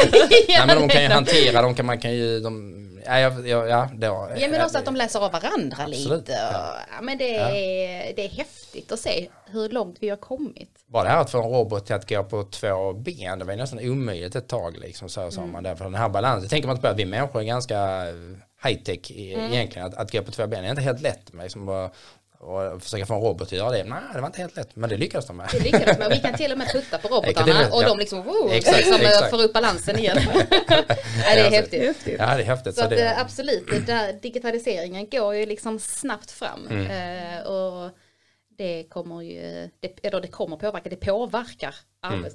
ja, 0.48 0.66
men 0.66 0.82
de 0.82 0.90
kan 0.90 1.04
ju 1.04 1.10
hantera, 1.10 1.62
de 1.62 1.76
kan, 1.76 1.86
man 1.86 2.00
kan 2.00 2.14
ju, 2.14 2.40
de, 2.40 3.02
ja, 3.06 3.20
ja, 3.20 3.68
ja, 3.68 3.90
då, 3.94 4.30
ja 4.38 4.48
men 4.48 4.62
också 4.62 4.78
att 4.78 4.86
de 4.86 4.96
läser 4.96 5.20
av 5.20 5.32
varandra 5.32 5.78
absolut, 5.80 6.20
lite. 6.20 6.32
Ja. 6.32 6.76
ja. 6.96 7.02
men 7.02 7.18
det 7.18 7.36
är, 7.36 8.14
det 8.16 8.26
är 8.26 8.30
häftigt 8.30 8.92
att 8.92 9.00
se 9.00 9.30
hur 9.46 9.70
långt 9.70 9.98
vi 10.00 10.10
har 10.10 10.18
kommit. 10.18 10.70
Bara 10.88 11.04
det 11.04 11.10
här 11.10 11.22
att 11.22 11.32
få 11.32 11.44
en 11.44 11.50
robot 11.50 11.86
till 11.86 11.96
att 11.96 12.10
gå 12.10 12.24
på 12.24 12.44
två 12.44 12.94
ben, 12.94 13.40
det 13.40 13.46
var 13.46 13.56
nästan 13.56 13.80
omöjligt 13.80 14.36
ett 14.36 14.48
tag 14.48 14.78
liksom, 14.78 15.10
så 15.10 15.32
sa 15.32 15.42
mm. 15.42 15.52
man 15.52 15.64
där, 15.64 15.76
för 15.76 15.86
den 15.86 15.96
här 15.96 16.10
balansen, 16.10 16.50
tänker 16.50 16.68
man 16.68 16.76
inte 16.76 16.88
på 16.88 16.92
att 16.94 17.00
vi 17.00 17.06
människor 17.06 17.42
är 17.42 17.46
ganska 17.46 18.06
high 18.64 18.84
tech 18.84 19.12
mm. 19.12 19.54
egentligen. 19.54 19.88
Att, 19.88 19.94
att 19.96 20.12
gå 20.12 20.22
på 20.22 20.32
två 20.32 20.48
ben 20.48 20.66
är 20.66 20.70
inte 20.70 20.82
helt 20.82 21.02
lätt. 21.02 21.32
Liksom, 21.34 21.70
och, 21.70 21.96
och 22.40 22.84
försöka 22.84 23.06
få 23.06 23.14
en 23.14 23.22
robot 23.22 23.48
att 23.48 23.52
göra 23.52 23.72
det. 23.72 23.84
Nej, 23.84 24.00
det 24.14 24.20
var 24.20 24.28
inte 24.28 24.42
helt 24.42 24.56
lätt. 24.56 24.76
Men 24.76 24.90
det 24.90 24.98
lyckades 24.98 25.28
de 25.28 25.38
med. 25.38 25.50
Det 25.52 25.60
lyckades 25.60 25.98
med. 25.98 26.10
Vi 26.10 26.20
kan 26.20 26.34
till 26.34 26.52
och 26.52 26.58
med 26.58 26.72
putta 26.72 26.98
på 26.98 27.08
robotarna 27.16 27.70
och 27.72 27.84
de 27.84 27.98
liksom, 27.98 28.24
wow, 28.24 28.52
exakt, 28.52 28.78
liksom 28.78 29.02
exakt. 29.02 29.30
får 29.30 29.44
upp 29.44 29.54
balansen 29.54 30.00
igen. 30.00 30.18
ja, 30.68 30.84
det 31.36 31.40
är 31.40 31.52
häftigt. 31.52 32.16
Ja, 32.20 32.36
det 32.36 32.42
är 32.42 32.44
häftigt. 32.44 32.76
Så, 32.76 32.82
så 32.82 32.90
det... 32.90 33.06
Eh, 33.06 33.20
absolut, 33.20 33.88
där 33.88 34.14
digitaliseringen 34.14 35.10
går 35.10 35.36
ju 35.36 35.46
liksom 35.46 35.80
snabbt 35.80 36.32
fram. 36.32 36.68
Mm. 36.68 36.86
Uh, 36.86 37.48
och 37.48 37.92
det 38.58 38.84
kommer 38.90 39.22
ju, 39.22 39.70
det, 39.80 40.06
eller 40.06 40.22
det 40.22 40.28
kommer 40.28 40.58
påverka, 40.58 40.90
det 40.90 40.96
påverkar 40.96 41.76
mm. 42.06 42.26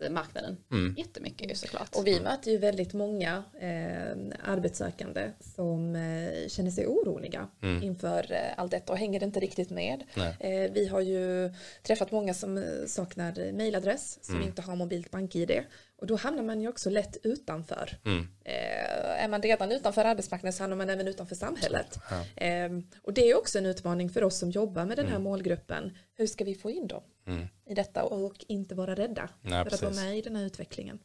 Arbets 0.00 0.24
arbetsmarknaden 0.34 0.56
mm. 0.70 0.94
jättemycket 0.96 1.50
ju 1.50 1.54
såklart. 1.54 1.94
Och 1.96 2.06
vi 2.06 2.20
möter 2.20 2.50
ju 2.50 2.58
väldigt 2.58 2.92
många 2.92 3.44
eh, 3.60 4.50
arbetssökande 4.52 5.30
som 5.40 5.96
eh, 5.96 6.48
känner 6.48 6.70
sig 6.70 6.86
oroliga 6.86 7.48
mm. 7.62 7.82
inför 7.82 8.32
eh, 8.32 8.38
allt 8.56 8.70
detta 8.70 8.92
och 8.92 8.98
hänger 8.98 9.24
inte 9.24 9.40
riktigt 9.40 9.70
med. 9.70 10.04
Eh, 10.40 10.72
vi 10.72 10.88
har 10.88 11.00
ju 11.00 11.50
träffat 11.82 12.12
många 12.12 12.34
som 12.34 12.58
eh, 12.58 12.64
saknar 12.86 13.52
mejladress, 13.52 14.18
som 14.22 14.34
mm. 14.34 14.48
inte 14.48 14.62
har 14.62 14.76
mobilt 14.76 15.10
bank-id. 15.10 15.64
Och 15.96 16.06
då 16.06 16.16
hamnar 16.16 16.42
man 16.42 16.60
ju 16.60 16.68
också 16.68 16.90
lätt 16.90 17.16
utanför. 17.22 17.98
Mm. 18.04 18.28
Eh, 18.44 19.24
är 19.24 19.28
man 19.28 19.42
redan 19.42 19.72
utanför 19.72 20.04
arbetsmarknaden 20.04 20.52
så 20.52 20.62
hamnar 20.62 20.76
man 20.76 20.90
även 20.90 21.08
utanför 21.08 21.34
samhället. 21.34 21.98
Ja. 22.10 22.44
Eh, 22.46 22.70
och 23.02 23.12
det 23.12 23.30
är 23.30 23.38
också 23.38 23.58
en 23.58 23.66
utmaning 23.66 24.10
för 24.10 24.24
oss 24.24 24.38
som 24.38 24.50
jobbar 24.50 24.84
med 24.84 24.96
den 24.96 25.06
här 25.06 25.12
mm. 25.12 25.22
målgruppen. 25.22 25.96
Hur 26.16 26.26
ska 26.26 26.44
vi 26.44 26.54
få 26.54 26.70
in 26.70 26.86
dem 26.86 27.02
mm. 27.26 27.46
i 27.66 27.74
detta 27.74 28.02
och 28.02 28.44
inte 28.48 28.74
vara 28.74 28.94
rädda 28.94 29.28
Nej, 29.42 29.64
för 29.64 29.70
precis. 29.70 29.88
att 29.88 29.94
vara 29.94 30.06
med 30.06 30.18
i 30.18 30.22
den 30.22 30.36
här 30.36 30.44
utvecklingen. 30.44 30.98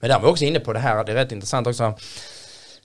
Men 0.00 0.10
där 0.10 0.18
var 0.18 0.22
vi 0.22 0.32
också 0.32 0.44
inne 0.44 0.60
på 0.60 0.72
det 0.72 0.78
här, 0.78 1.04
det 1.04 1.12
är 1.12 1.16
rätt 1.16 1.32
intressant 1.32 1.66
också. 1.66 1.94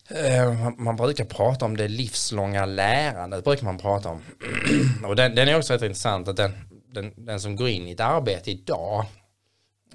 Eh, 0.10 0.70
man 0.78 0.96
brukar 0.96 1.26
prata 1.26 1.66
om 1.66 1.78
det 1.78 1.88
livslånga 1.88 2.66
lärandet, 2.66 3.44
brukar 3.44 3.66
man 3.66 3.78
prata 3.78 4.10
om. 4.10 4.22
Och 5.06 5.16
den, 5.16 5.36
den 5.36 5.48
är 5.48 5.58
också 5.58 5.74
rätt 5.74 5.82
intressant, 5.82 6.28
att 6.28 6.38
den, 6.38 6.52
den, 6.94 7.26
den 7.26 7.42
som 7.42 7.56
går 7.56 7.70
in 7.70 7.88
i 7.88 7.92
ett 7.92 8.00
arbete 8.00 8.52
idag 8.52 9.06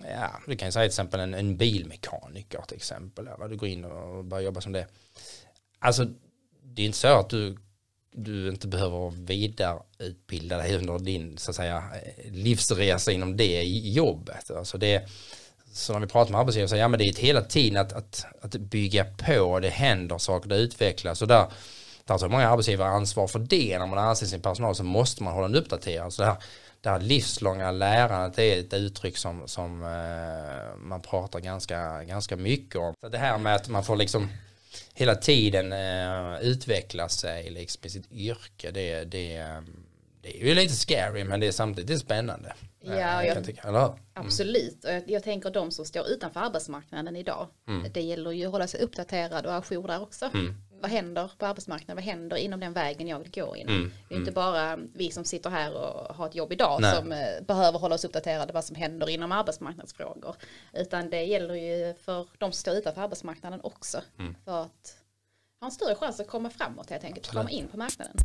ja, 0.03 0.41
du 0.47 0.57
kan 0.57 0.73
säga 0.73 0.83
till 0.83 0.91
exempel 0.91 1.21
en, 1.21 1.35
en 1.35 1.57
bilmekaniker 1.57 2.63
till 2.69 2.77
exempel. 2.77 3.27
Eller 3.27 3.49
du 3.49 3.57
går 3.57 3.69
in 3.69 3.85
och 3.85 4.25
börjar 4.25 4.45
jobba 4.45 4.61
som 4.61 4.73
det. 4.73 4.87
Alltså 5.79 6.07
det 6.63 6.83
är 6.83 6.87
inte 6.87 6.99
så 6.99 7.21
att 7.21 7.31
du, 7.31 7.57
du 8.13 8.49
inte 8.49 8.69
behöver 8.69 9.11
vidareutbilda 9.11 10.57
dig 10.57 10.77
under 10.77 10.99
din 10.99 11.39
så 11.39 11.51
att 11.51 11.57
säga, 11.57 11.85
eh, 12.05 12.33
livsresa 12.33 13.13
inom 13.13 13.37
det 13.37 13.63
jobbet. 13.65 14.51
Alltså 14.51 14.79
det, 14.79 15.09
så 15.73 15.93
när 15.93 16.01
vi 16.01 16.07
pratar 16.07 16.33
med 16.33 16.41
arbetsgivare 16.41 16.69
så 16.69 16.77
ja 16.77 16.89
men 16.89 16.99
det 16.99 17.05
är 17.05 17.11
ett 17.11 17.19
hela 17.19 17.43
tiden 17.43 17.81
att, 17.81 17.93
att, 17.93 18.27
att 18.41 18.57
bygga 18.57 19.05
på, 19.05 19.61
det 19.61 19.69
händer 19.69 20.19
saker, 20.19 20.49
det 20.49 20.57
utvecklas 20.57 21.23
och 21.23 21.29
där, 21.29 21.47
där 22.05 22.19
tar 22.19 22.29
många 22.29 22.49
arbetsgivare 22.49 22.89
ansvar 22.89 23.27
för 23.27 23.39
det 23.39 23.79
när 23.79 23.87
man 23.87 23.99
anser 23.99 24.27
sin 24.27 24.43
personal 24.43 24.75
så 24.75 24.85
måste 24.85 25.23
man 25.23 25.35
hålla 25.35 25.49
den 25.49 25.57
uppdaterad. 25.57 26.13
Så 26.13 26.23
det 26.23 26.29
här 26.29 26.37
det 26.87 26.91
här 26.91 27.01
livslånga 27.01 27.71
lärandet 27.71 28.39
är 28.39 28.61
ett 28.61 28.75
uttryck 28.75 29.17
som, 29.17 29.49
som 29.49 29.83
eh, 29.83 30.79
man 30.79 31.01
pratar 31.01 31.41
ganska, 31.41 32.05
ganska 32.05 32.37
mycket 32.37 32.77
om. 32.77 32.95
Så 33.01 33.09
det 33.09 33.19
här 33.19 33.39
med 33.39 33.55
att 33.55 33.69
man 33.69 33.85
får 33.85 33.97
liksom 33.97 34.29
hela 34.95 35.15
tiden 35.15 35.73
eh, 35.73 36.41
utveckla 36.41 37.09
sig 37.09 37.51
liksom, 37.51 37.81
i 37.87 37.91
sitt 37.91 38.13
yrke, 38.13 38.71
det, 38.71 39.05
det, 39.05 39.39
det 40.23 40.43
är 40.43 40.47
ju 40.47 40.55
lite 40.55 40.75
scary 40.75 41.25
men 41.25 41.41
det 41.41 41.47
är 41.47 41.53
samtidigt 41.53 41.89
det 41.89 41.95
är 41.95 41.99
spännande. 41.99 42.55
Ja, 42.81 42.95
jag, 42.95 43.27
jag 43.27 43.45
tycka, 43.45 43.69
mm. 43.69 43.91
absolut. 44.15 44.85
Och 44.85 44.91
jag, 44.91 45.11
jag, 45.11 45.23
tänker 45.23 45.51
de 45.51 45.71
som 45.71 45.85
står 45.85 46.07
utanför 46.09 46.41
arbetsmarknaden 46.41 47.17
idag, 47.17 47.49
mm. 47.69 47.93
det 47.93 48.01
gäller 48.01 48.31
ju 48.31 48.47
att 48.47 48.53
hålla 48.53 48.67
sig 48.67 48.81
uppdaterad 48.81 49.47
och 49.47 49.53
ajour 49.53 49.89
där 49.89 50.03
också. 50.03 50.31
Mm 50.35 50.66
vad 50.87 50.93
händer 50.93 51.31
på 51.39 51.47
arbetsmarknaden, 51.47 51.97
vad 51.97 52.05
händer 52.05 52.37
inom 52.37 52.61
den 52.61 52.73
vägen 52.73 53.09
jag 53.09 53.19
vill 53.19 53.31
gå 53.31 53.57
in. 53.57 53.69
Mm, 53.69 53.93
det 54.09 54.15
är 54.15 54.19
inte 54.19 54.31
mm. 54.31 54.35
bara 54.35 54.77
vi 54.95 55.11
som 55.11 55.25
sitter 55.25 55.51
här 55.51 55.75
och 55.75 56.17
har 56.17 56.27
ett 56.27 56.35
jobb 56.35 56.53
idag 56.53 56.81
Nej. 56.81 56.97
som 56.97 57.13
eh, 57.13 57.43
behöver 57.47 57.79
hålla 57.79 57.95
oss 57.95 58.05
uppdaterade 58.05 58.53
vad 58.53 58.65
som 58.65 58.77
händer 58.77 59.09
inom 59.11 59.33
arbetsmarknadsfrågor. 59.33 60.37
Utan 60.73 61.11
det 61.11 61.23
gäller 61.23 61.55
ju 61.55 61.95
för 61.95 62.27
de 62.39 62.53
som 62.53 62.61
står 62.61 62.75
utanför 62.75 63.03
arbetsmarknaden 63.03 63.61
också. 63.63 64.01
Mm. 64.19 64.35
För 64.45 64.63
att 64.63 64.97
har 65.61 65.67
en 65.67 65.73
större 65.73 65.95
chans 65.95 66.21
att 66.21 66.29
komma 66.29 66.51
framåt 66.51 66.91
helt 66.91 67.05
enkelt, 67.05 67.27
komma 67.27 67.51
in 67.51 67.69
på 67.69 67.77
marknaden. 67.77 68.17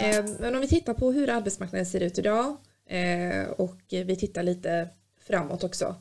Eh, 0.00 0.24
Men 0.38 0.54
om 0.54 0.60
vi 0.60 0.68
tittar 0.68 0.94
på 0.94 1.12
hur 1.12 1.30
arbetsmarknaden 1.30 1.86
ser 1.86 2.00
ut 2.00 2.18
idag 2.18 2.56
Eh, 2.88 3.50
och 3.50 3.80
vi 3.88 4.16
tittar 4.16 4.42
lite 4.42 4.88
framåt 5.26 5.64
också. 5.64 5.94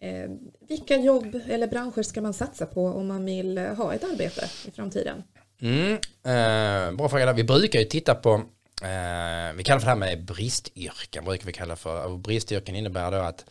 Eh, 0.00 0.30
Vilka 0.68 0.96
jobb 0.96 1.40
eller 1.48 1.66
branscher 1.66 2.02
ska 2.02 2.20
man 2.20 2.34
satsa 2.34 2.66
på 2.66 2.86
om 2.86 3.06
man 3.06 3.24
vill 3.24 3.58
eh, 3.58 3.74
ha 3.74 3.94
ett 3.94 4.04
arbete 4.04 4.50
i 4.66 4.70
framtiden? 4.70 5.22
Mm, 5.60 5.92
eh, 6.24 6.96
bra 6.96 7.08
fråga. 7.08 7.32
Vi 7.32 7.44
brukar 7.44 7.78
ju 7.78 7.84
titta 7.84 8.14
på, 8.14 8.34
eh, 8.82 9.56
vi 9.56 9.64
kallar 9.64 9.80
för 9.80 9.86
det 9.86 9.90
här 9.90 9.96
med 9.96 10.24
bristyrken, 10.24 11.24
brukar 11.24 11.46
vi 11.46 11.52
kalla 11.52 11.76
för. 11.76 12.04
Och 12.04 12.18
bristyrken 12.18 12.76
innebär 12.76 13.10
då 13.10 13.16
att 13.18 13.44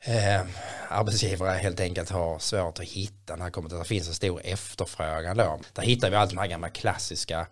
eh, 0.00 0.40
arbetsgivare 0.88 1.58
helt 1.58 1.80
enkelt 1.80 2.10
har 2.10 2.38
svårt 2.38 2.78
att 2.78 2.84
hitta 2.84 3.36
när 3.36 3.44
det 3.44 3.50
kommer 3.50 3.68
till 3.68 3.78
att 3.78 3.84
det 3.84 3.88
finns 3.88 4.08
en 4.08 4.14
stor 4.14 4.40
efterfrågan 4.44 5.36
då. 5.36 5.60
Där 5.72 5.82
hittar 5.82 6.10
vi 6.10 6.16
allt 6.16 6.30
de 6.30 6.38
här 6.38 6.46
gamla 6.46 6.68
klassiska 6.68 7.46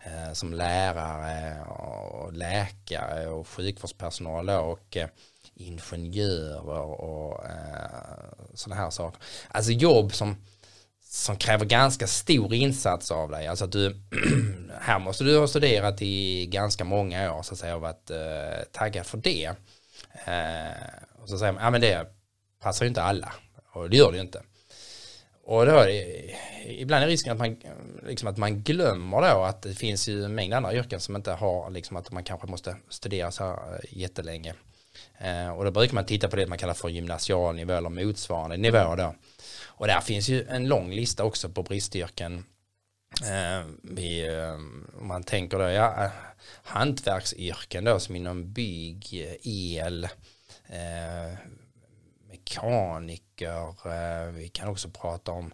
eh, 0.00 0.32
som 0.32 0.52
lärare 0.52 1.62
och 1.62 2.32
läkare 2.32 3.28
och 3.28 3.48
sjukvårdspersonal 3.48 4.46
då, 4.46 4.58
och 4.58 4.96
eh, 4.96 5.08
ingenjörer 5.54 7.00
och 7.00 7.44
eh, 7.44 8.54
sådana 8.54 8.82
här 8.82 8.90
saker. 8.90 9.22
Alltså 9.48 9.72
jobb 9.72 10.14
som 10.14 10.36
som 11.10 11.36
kräver 11.36 11.64
ganska 11.64 12.06
stor 12.06 12.54
insats 12.54 13.10
av 13.10 13.30
dig. 13.30 13.46
Alltså 13.46 13.64
att 13.64 13.72
du, 13.72 13.96
här 14.80 14.98
måste 14.98 15.24
du 15.24 15.38
ha 15.38 15.46
studerat 15.46 16.02
i 16.02 16.46
ganska 16.46 16.84
många 16.84 17.34
år 17.34 17.42
så 17.42 17.54
att 17.54 17.60
säga 17.60 17.74
och 17.74 17.80
varit 17.80 18.10
eh, 18.10 18.64
taggad 18.72 19.06
för 19.06 19.18
det. 19.18 19.50
Eh, 20.24 21.17
och 21.28 21.30
så 21.30 21.38
säger 21.38 21.52
man, 21.52 21.64
ja 21.64 21.70
men 21.70 21.80
det 21.80 22.06
passar 22.60 22.84
ju 22.84 22.88
inte 22.88 23.02
alla. 23.02 23.32
Och 23.72 23.90
det 23.90 23.96
gör 23.96 24.10
det 24.10 24.16
ju 24.16 24.22
inte. 24.22 24.42
Och 25.44 25.66
då 25.66 25.72
är 25.72 25.86
det, 25.86 26.34
ibland 26.66 27.04
är 27.04 27.08
risken 27.08 27.32
att 27.32 27.38
man, 27.38 27.56
liksom 28.06 28.28
att 28.28 28.36
man 28.36 28.62
glömmer 28.62 29.20
då 29.20 29.44
att 29.44 29.62
det 29.62 29.74
finns 29.74 30.08
ju 30.08 30.24
en 30.24 30.34
mängd 30.34 30.54
andra 30.54 30.74
yrken 30.74 31.00
som 31.00 31.16
inte 31.16 31.32
har 31.32 31.70
liksom 31.70 31.96
att 31.96 32.10
man 32.12 32.24
kanske 32.24 32.46
måste 32.46 32.76
studera 32.88 33.30
så 33.30 33.44
här 33.44 33.74
eh, 33.74 33.98
jättelänge. 33.98 34.54
Eh, 35.18 35.48
och 35.50 35.64
då 35.64 35.70
brukar 35.70 35.94
man 35.94 36.06
titta 36.06 36.28
på 36.28 36.36
det 36.36 36.46
man 36.46 36.58
kallar 36.58 36.74
för 36.74 36.88
gymnasial 36.88 37.56
nivå 37.56 37.72
eller 37.72 37.90
motsvarande 37.90 38.56
nivå 38.56 38.96
då. 38.96 39.14
Och 39.66 39.86
där 39.86 40.00
finns 40.00 40.28
ju 40.28 40.46
en 40.48 40.68
lång 40.68 40.90
lista 40.90 41.24
också 41.24 41.48
på 41.48 41.62
bristyrken. 41.62 42.44
Vi, 43.82 44.30
om 45.00 45.08
man 45.08 45.22
tänker 45.22 45.58
då, 45.58 45.64
ja, 45.64 46.10
hantverksyrken 46.62 47.84
då 47.84 48.00
som 48.00 48.16
inom 48.16 48.52
bygg, 48.52 49.36
el, 49.42 50.08
eh, 50.68 51.38
mekaniker, 52.28 53.86
eh, 53.86 54.32
vi 54.32 54.48
kan 54.48 54.68
också 54.68 54.88
prata 54.88 55.32
om 55.32 55.52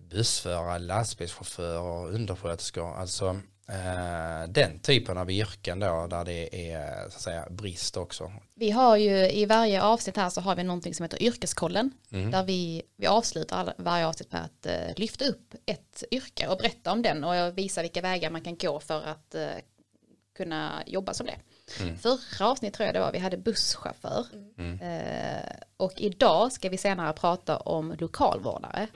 bussförare, 0.00 0.78
lastbilschaufförer, 0.78 2.14
undersköterskor, 2.14 2.94
alltså 2.94 3.40
eh, 3.68 4.48
den 4.48 4.78
typen 4.78 5.18
av 5.18 5.30
yrken 5.30 5.80
då 5.80 6.06
där 6.06 6.24
det 6.24 6.70
är 6.70 7.00
så 7.10 7.16
att 7.16 7.22
säga 7.22 7.46
brist 7.50 7.96
också. 7.96 8.32
Vi 8.54 8.70
har 8.70 8.96
ju 8.96 9.30
i 9.30 9.46
varje 9.46 9.82
avsnitt 9.82 10.16
här 10.16 10.30
så 10.30 10.40
har 10.40 10.56
vi 10.56 10.64
någonting 10.64 10.94
som 10.94 11.04
heter 11.04 11.22
yrkeskollen. 11.22 11.90
Där 12.08 12.44
vi, 12.44 12.82
vi 12.96 13.06
avslutar 13.06 13.74
varje 13.78 14.06
avsnitt 14.06 14.32
med 14.32 14.44
att 14.44 14.66
eh, 14.66 14.94
lyfta 14.96 15.24
upp 15.24 15.54
ett 15.66 16.04
yrke 16.10 16.48
och 16.48 16.58
berätta 16.58 16.92
om 16.92 17.02
den 17.02 17.24
och 17.24 17.58
visa 17.58 17.82
vilka 17.82 18.00
vägar 18.00 18.30
man 18.30 18.40
kan 18.40 18.56
gå 18.56 18.80
för 18.80 19.02
att 19.02 19.34
kunna 20.36 20.82
jobba 20.86 21.14
som 21.14 21.26
det. 21.26 21.36
Förra 22.00 22.48
avsnitt 22.48 22.74
tror 22.74 22.86
jag 22.86 22.94
det 22.94 23.00
var, 23.00 23.12
vi 23.12 23.18
hade 23.18 23.36
busschaufför. 23.36 24.26
Eh, 24.82 25.56
och 25.76 25.92
idag 25.96 26.52
ska 26.52 26.68
vi 26.68 26.76
senare 26.78 27.12
prata 27.12 27.56
om 27.56 27.94
lokalvårdare. 27.98 28.88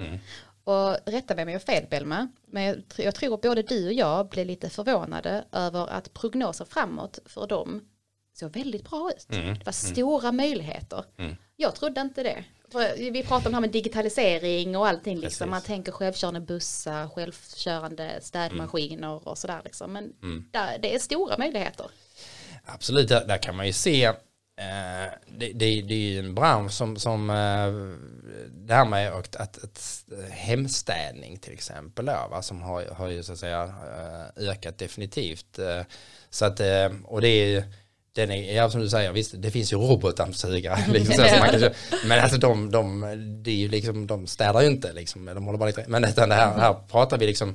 Och 0.65 0.97
rätta 1.07 1.35
mig 1.35 1.43
om 1.43 1.49
jag 1.49 1.55
har 1.59 1.65
fel 1.65 1.87
Belma, 1.91 2.29
men 2.47 2.63
jag, 2.63 2.83
jag 2.97 3.15
tror 3.15 3.37
både 3.39 3.63
du 3.63 3.87
och 3.87 3.93
jag 3.93 4.29
blev 4.29 4.47
lite 4.47 4.71
förvånade 4.71 5.45
över 5.53 5.87
att 5.87 6.13
prognoser 6.13 6.65
framåt 6.65 7.19
för 7.27 7.47
dem 7.47 7.81
såg 8.39 8.51
väldigt 8.53 8.91
bra 8.91 9.11
ut. 9.17 9.27
Det 9.29 9.65
var 9.67 9.73
stora 9.73 10.33
möjligheter. 10.33 11.05
Jag 11.57 11.75
trodde 11.75 12.01
inte 12.01 12.23
det. 12.23 12.45
För 12.73 13.11
vi 13.11 13.23
pratar 13.23 13.47
om 13.47 13.53
det 13.53 13.57
här 13.57 13.61
med 13.61 13.71
digitalisering 13.71 14.77
och 14.77 14.87
allting. 14.89 15.15
Liksom. 15.19 15.29
Precis. 15.45 15.51
Man 15.51 15.63
tänker 15.63 15.93
självkörande 15.93 16.41
bussar, 16.41 17.09
självkörande 17.09 18.19
städmaskiner 18.23 19.29
och 19.29 19.39
sådär. 19.39 19.61
Liksom. 19.65 19.93
Men 19.93 20.13
där, 20.51 20.79
det 20.79 20.95
är 20.95 20.99
stora 20.99 21.39
möjligheter. 21.39 21.87
Absolut, 22.64 23.09
där, 23.09 23.27
där 23.27 23.38
kan 23.38 23.57
man 23.57 23.66
ju 23.66 23.73
se 23.73 24.05
eh, 24.05 24.14
det, 25.38 25.53
det, 25.53 25.83
det 25.83 25.94
är 25.94 25.99
ju 25.99 26.18
en 26.18 26.35
bransch 26.35 26.73
som, 26.73 26.96
som 26.96 27.31
eh, 27.31 27.73
det 28.51 28.75
här 28.75 28.85
med 28.85 29.12
att, 29.12 29.37
att, 29.37 29.64
att 29.64 30.05
hemstädning 30.31 31.38
till 31.38 31.53
exempel 31.53 32.05
då, 32.07 32.38
som 32.42 32.62
har, 32.62 32.85
har 32.85 33.09
ju 33.09 33.23
så 33.23 33.33
att 33.33 33.38
säga 33.38 33.62
eh, 33.62 34.49
ökat 34.49 34.79
definitivt. 34.79 35.59
Eh, 35.59 35.83
Så 36.31 36.44
att, 36.44 36.61
eh, 36.61 36.88
och 37.05 37.20
det 37.20 37.29
är 37.29 37.46
ju 37.46 37.62
den 38.12 38.31
är, 38.31 38.55
ja, 38.57 38.70
som 38.70 38.81
du 38.81 38.88
säger, 38.88 39.12
visst, 39.12 39.35
det 39.42 39.51
finns 39.51 39.73
ju 39.73 39.77
robotdammsugare. 39.77 40.79
Liksom, 40.92 41.14
så, 41.14 41.23
man 41.23 41.51
kan, 41.51 41.70
men 42.07 42.20
alltså 42.20 42.38
de, 42.38 42.70
de, 42.70 43.01
det 43.44 43.51
är 43.51 43.55
ju 43.55 43.68
liksom, 43.68 44.07
de 44.07 44.27
städar 44.27 44.61
ju 44.61 44.66
inte, 44.66 44.92
liksom, 44.92 45.25
de 45.25 45.44
håller 45.44 45.59
bara 45.59 45.66
lite, 45.66 45.85
men 45.88 46.05
utan 46.05 46.29
det 46.29 46.35
här, 46.35 46.59
här 46.59 46.75
pratar 46.90 47.18
vi 47.18 47.27
liksom 47.27 47.49
eh, 47.49 47.55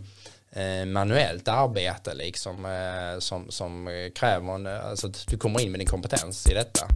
Eh, 0.51 0.85
manuellt 0.85 1.47
arbete 1.47 2.13
liksom, 2.13 2.65
eh, 2.65 3.19
som, 3.19 3.51
som 3.51 3.89
kräver 4.15 4.55
en, 4.55 4.67
alltså 4.67 5.07
att 5.07 5.27
du 5.27 5.37
kommer 5.37 5.61
in 5.61 5.71
med 5.71 5.79
din 5.79 5.87
kompetens 5.87 6.47
i 6.47 6.53
detta. 6.53 6.87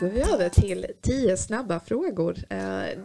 Går 0.00 0.08
vi 0.08 0.20
över 0.20 0.48
till 0.48 0.86
tio 1.02 1.36
snabba 1.36 1.80
frågor. 1.80 2.36
Eh, 2.50 2.58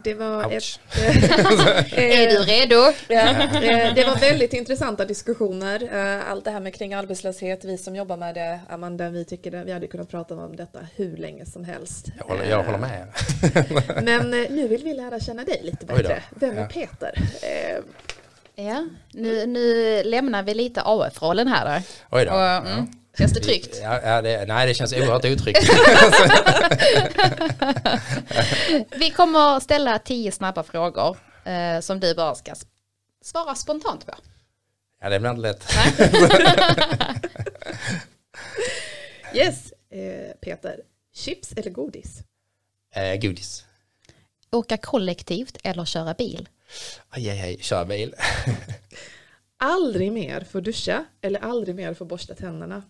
Det 0.04 0.14
var 0.14 0.52
ett, 0.52 0.62
Är 1.96 2.26
du 2.30 2.38
redo? 2.38 2.92
Ja, 3.08 3.28
eh, 3.62 3.94
det 3.94 4.04
var 4.04 4.16
väldigt 4.20 4.52
intressanta 4.52 5.04
diskussioner. 5.04 5.82
Eh, 5.92 6.30
Allt 6.30 6.44
det 6.44 6.50
här 6.50 6.60
med 6.60 6.74
kring 6.74 6.94
arbetslöshet, 6.94 7.64
vi 7.64 7.78
som 7.78 7.96
jobbar 7.96 8.16
med 8.16 8.34
det, 8.34 8.60
Amanda, 8.68 9.10
vi 9.10 9.24
tycker 9.24 9.50
det, 9.50 9.64
vi 9.64 9.72
hade 9.72 9.86
kunnat 9.86 10.10
prata 10.10 10.34
om 10.34 10.56
detta 10.56 10.78
hur 10.96 11.16
länge 11.16 11.46
som 11.46 11.64
helst. 11.64 12.06
Jag 12.18 12.24
håller, 12.24 12.44
jag 12.50 12.62
håller 12.62 12.78
med. 12.78 13.06
Men 14.04 14.34
eh, 14.44 14.50
nu 14.50 14.68
vill 14.68 14.84
vi 14.84 14.94
lära 14.94 15.20
känna 15.20 15.44
dig 15.44 15.60
lite 15.62 15.86
bättre. 15.86 16.22
Vem 16.30 16.56
är 16.58 16.60
Ja. 16.62 16.66
Peter? 16.68 17.12
Eh, 17.42 17.84
Ja, 18.56 18.86
nu, 19.12 19.46
nu 19.46 20.02
lämnar 20.04 20.42
vi 20.42 20.54
lite 20.54 20.82
AF-rollen 20.84 21.48
här 21.48 21.64
då. 21.78 21.82
Oj 22.18 22.24
då. 22.24 22.32
Och, 22.32 22.40
mm, 22.42 22.86
Känns 23.18 23.32
det 23.32 23.40
tryggt? 23.40 23.78
Ja, 23.82 24.00
ja, 24.02 24.22
det, 24.22 24.44
nej, 24.46 24.66
det 24.66 24.74
känns 24.74 24.92
oerhört 24.92 25.24
otryggt. 25.24 25.60
Vi 28.98 29.10
kommer 29.10 29.60
ställa 29.60 29.98
tio 29.98 30.32
snabba 30.32 30.62
frågor 30.62 31.16
eh, 31.44 31.80
som 31.80 32.00
du 32.00 32.14
bara 32.14 32.34
ska 32.34 32.54
svara 33.24 33.54
spontant 33.54 34.06
på. 34.06 34.14
Ja, 35.00 35.08
det 35.08 35.20
blir 35.20 35.30
inte 35.30 35.42
lätt. 35.42 35.64
Yes, 39.34 39.72
eh, 39.90 40.32
Peter. 40.40 40.80
Chips 41.14 41.52
eller 41.56 41.70
godis? 41.70 42.22
Eh, 42.94 43.20
godis. 43.20 43.64
Åka 44.52 44.76
kollektivt 44.76 45.56
eller 45.64 45.84
köra 45.84 46.14
bil? 46.14 46.48
Aj, 47.08 47.30
aj, 47.30 47.40
aj, 47.40 47.56
kör 47.60 47.84
bil. 47.84 48.14
Aldrig 49.58 50.12
mer 50.12 50.44
få 50.50 50.60
duscha 50.60 51.04
eller 51.20 51.40
aldrig 51.40 51.74
mer 51.74 51.94
få 51.94 52.04
borsta 52.04 52.34
tänderna? 52.34 52.82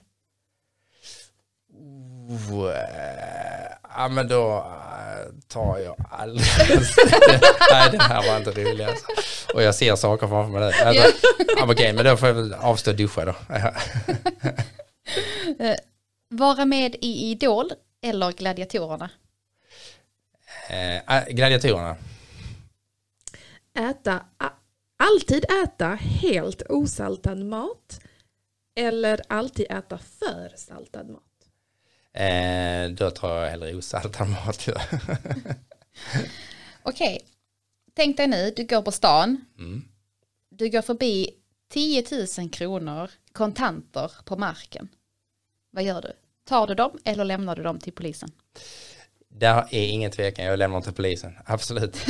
Eh, 2.30 3.76
ja, 3.96 4.08
men 4.08 4.28
då 4.28 4.56
eh, 4.56 5.32
tar 5.48 5.78
jag 5.78 5.96
aldrig. 6.10 6.46
Nej, 7.70 7.90
det 7.92 8.02
här 8.02 8.28
var 8.28 8.36
inte 8.36 8.50
roligt. 8.50 8.88
Alltså. 8.88 9.06
Och 9.54 9.62
jag 9.62 9.74
ser 9.74 9.96
saker 9.96 10.26
framför 10.26 10.58
mig. 10.58 10.64
Alltså, 10.64 11.12
ja, 11.56 11.64
Okej, 11.72 11.92
men 11.92 12.04
då 12.04 12.16
får 12.16 12.28
jag 12.28 12.34
väl 12.34 12.54
avstå 12.54 12.92
duscha 12.92 13.24
då. 13.24 13.34
Vara 16.28 16.64
med 16.64 16.94
i 16.94 17.30
Idol 17.30 17.72
eller 18.02 18.32
Gladiatorerna? 18.32 19.10
Eh, 20.68 21.24
gladiatorerna. 21.28 21.96
Äta, 23.78 24.20
alltid 24.98 25.44
äta 25.64 25.88
helt 25.94 26.62
osaltad 26.68 27.38
mat 27.44 28.00
eller 28.76 29.20
alltid 29.28 29.66
äta 29.70 29.98
för 29.98 30.52
saltad 30.56 31.10
mat? 31.10 31.22
Eh, 32.14 32.88
då 32.90 33.10
tar 33.10 33.42
jag 33.42 33.50
hellre 33.50 33.74
osaltad 33.74 34.28
mat. 34.28 34.66
Ja. 34.66 34.80
Okej, 36.82 37.20
tänk 37.94 38.16
dig 38.16 38.26
nu, 38.26 38.52
du 38.56 38.66
går 38.66 38.82
på 38.82 38.92
stan. 38.92 39.44
Mm. 39.58 39.84
Du 40.50 40.68
går 40.70 40.82
förbi 40.82 41.30
10 41.68 42.04
000 42.38 42.50
kronor 42.50 43.10
kontanter 43.32 44.12
på 44.24 44.36
marken. 44.36 44.88
Vad 45.70 45.84
gör 45.84 46.02
du? 46.02 46.12
Tar 46.44 46.66
du 46.66 46.74
dem 46.74 46.98
eller 47.04 47.24
lämnar 47.24 47.56
du 47.56 47.62
dem 47.62 47.78
till 47.78 47.92
polisen? 47.92 48.30
Där 49.28 49.68
är 49.70 49.86
ingen 49.88 50.10
tvekan, 50.10 50.44
jag 50.44 50.58
lämnar 50.58 50.80
till 50.80 50.92
polisen. 50.92 51.32
Absolut. 51.44 51.96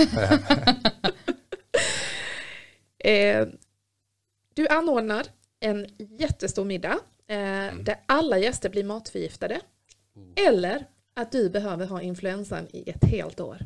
Eh, 2.99 3.47
Du 4.55 4.69
anordnar 4.69 5.27
en 5.61 5.87
jättestor 5.99 6.65
middag 6.65 6.99
eh, 7.27 7.75
där 7.81 7.97
alla 8.07 8.39
gäster 8.39 8.69
blir 8.69 8.85
matförgiftade. 8.85 9.61
Eller 10.49 10.87
att 11.17 11.33
du 11.33 11.51
behöver 11.51 11.87
ha 11.87 12.03
influensan 12.03 12.67
i 12.71 12.91
ett 12.91 13.05
helt 13.05 13.41
år. 13.41 13.59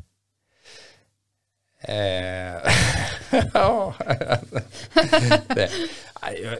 Eh, 1.81 1.95
ja. 3.53 3.93
det, 5.47 5.69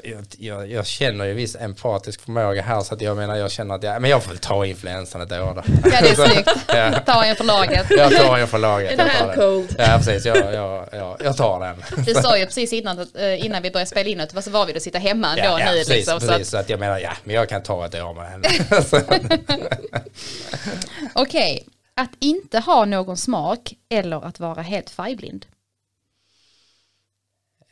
jag, 0.04 0.26
jag, 0.38 0.72
jag, 0.72 0.86
känner 0.86 1.26
ju 1.26 1.34
viss 1.34 1.56
empatisk 1.56 2.22
förmåga 2.22 2.62
här 2.62 2.82
så 2.82 2.94
att 2.94 3.02
jag 3.02 3.18
menar 3.18 3.36
jag 3.36 3.52
känner 3.52 3.76
att 3.76 3.84
jag, 3.84 4.02
men 4.02 4.12
jag 4.12 4.24
får 4.24 4.36
ta 4.36 4.66
influensan 4.66 5.22
ett 5.22 5.32
år 5.32 5.54
då. 5.56 5.64
Ja, 5.92 6.02
det 6.02 6.10
är 6.10 6.28
snyggt. 6.30 6.50
Ja. 6.68 6.92
Ta 7.06 7.26
en 7.26 7.36
för 7.36 7.44
laget. 7.44 7.86
Jag 7.90 8.16
tar 8.16 8.38
en 8.38 8.48
för 8.48 8.58
laget. 8.58 8.98
Den. 8.98 9.36
cold. 9.36 9.76
Ja 9.78 9.98
precis, 9.98 10.26
jag, 10.26 10.38
jag, 10.38 10.88
jag, 10.92 11.22
jag 11.24 11.38
tar 11.38 11.60
den. 11.60 12.06
Du 12.06 12.14
sa 12.14 12.38
ju 12.38 12.46
precis 12.46 12.74
innan, 12.74 13.00
eh, 13.00 13.46
innan 13.46 13.62
vi 13.62 13.72
började 13.72 13.90
spela 13.90 14.10
in 14.10 14.20
att 14.20 14.44
så 14.44 14.52
var 14.52 14.66
vi 14.66 14.76
att 14.78 14.84
sitta 14.84 15.00
hemma 15.00 15.28
ändå 15.30 15.44
Ja, 15.44 15.60
ja, 15.60 15.66
nu. 15.72 15.78
precis, 15.78 15.90
liksom, 15.96 16.20
så 16.20 16.28
precis. 16.28 16.42
att, 16.42 16.48
Så 16.52 16.58
att 16.58 16.70
jag 16.70 16.80
menar, 16.80 17.00
ja, 17.00 17.12
men 17.24 17.36
jag 17.36 17.50
kan 17.50 17.64
ta 17.64 17.86
ett 17.86 17.96
år 17.96 18.14
med 18.14 18.30
henne. 18.30 18.50
Så- 18.84 19.02
Okej, 21.14 21.66
att 22.02 22.12
inte 22.20 22.60
ha 22.60 22.86
någon 22.86 23.18
smak 23.18 23.74
eller 23.90 24.26
att 24.26 24.40
vara 24.40 24.62
helt 24.62 24.90
färgblind. 24.90 25.46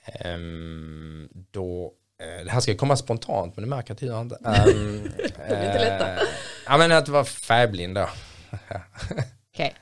Ehm, 0.06 1.30
då, 1.52 1.94
eh, 2.22 2.46
det 2.46 2.52
här 2.52 2.60
ska 2.60 2.76
komma 2.78 2.98
spontant 2.98 3.56
men 3.56 3.64
det 3.64 3.70
märker 3.70 3.98
jag 4.00 4.08
gör 4.08 4.22
inte. 4.22 4.36
Um, 4.36 5.04
Det 5.18 5.56
är 5.56 5.66
inte 5.68 5.80
lätta. 5.80 6.24
Ja 6.66 6.78
men 6.78 6.92
att 6.92 7.08
vara 7.08 7.26
färgblind 7.26 7.96
då. 7.96 8.10
Okej, 9.54 9.76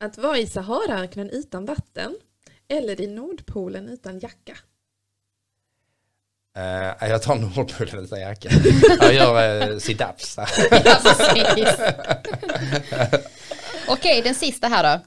Att 0.00 0.18
vara 0.18 0.38
i 0.38 0.46
Saharaöknen 0.46 1.30
utan 1.30 1.64
vatten 1.64 2.18
eller 2.68 3.00
i 3.00 3.06
Nordpolen 3.06 3.88
utan 3.88 4.18
jacka. 4.18 4.56
Eh, 6.60 7.08
jag 7.08 7.22
tar 7.22 7.34
Nordpolen 7.34 8.04
utan 8.04 8.20
jacka. 8.20 8.48
Jag 9.00 9.14
gör 9.14 9.70
uh, 9.70 9.76
sit-ups. 9.78 10.38
ja, 10.70 10.98
precis. 11.34 11.68
Okej, 13.88 14.22
den 14.22 14.34
sista 14.34 14.68
här 14.68 14.82
då. 14.82 15.00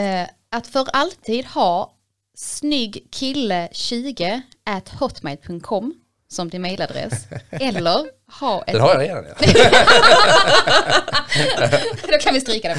Eh, 0.00 0.26
att 0.50 0.66
för 0.66 0.86
alltid 0.92 1.46
ha 1.46 1.92
snygg 2.36 3.06
kille 3.10 3.68
20 3.72 4.42
at 4.66 4.88
hotmail.com 4.88 5.94
som 6.28 6.48
din 6.48 6.62
mailadress. 6.62 7.12
Eller 7.50 8.06
ha 8.40 8.62
ett... 8.62 8.72
Den 8.72 8.82
har 8.82 8.94
jag 8.94 9.00
redan. 9.02 9.24
Ja. 9.24 9.34
Då 12.12 12.18
kan 12.18 12.34
vi 12.34 12.40
stryka 12.40 12.76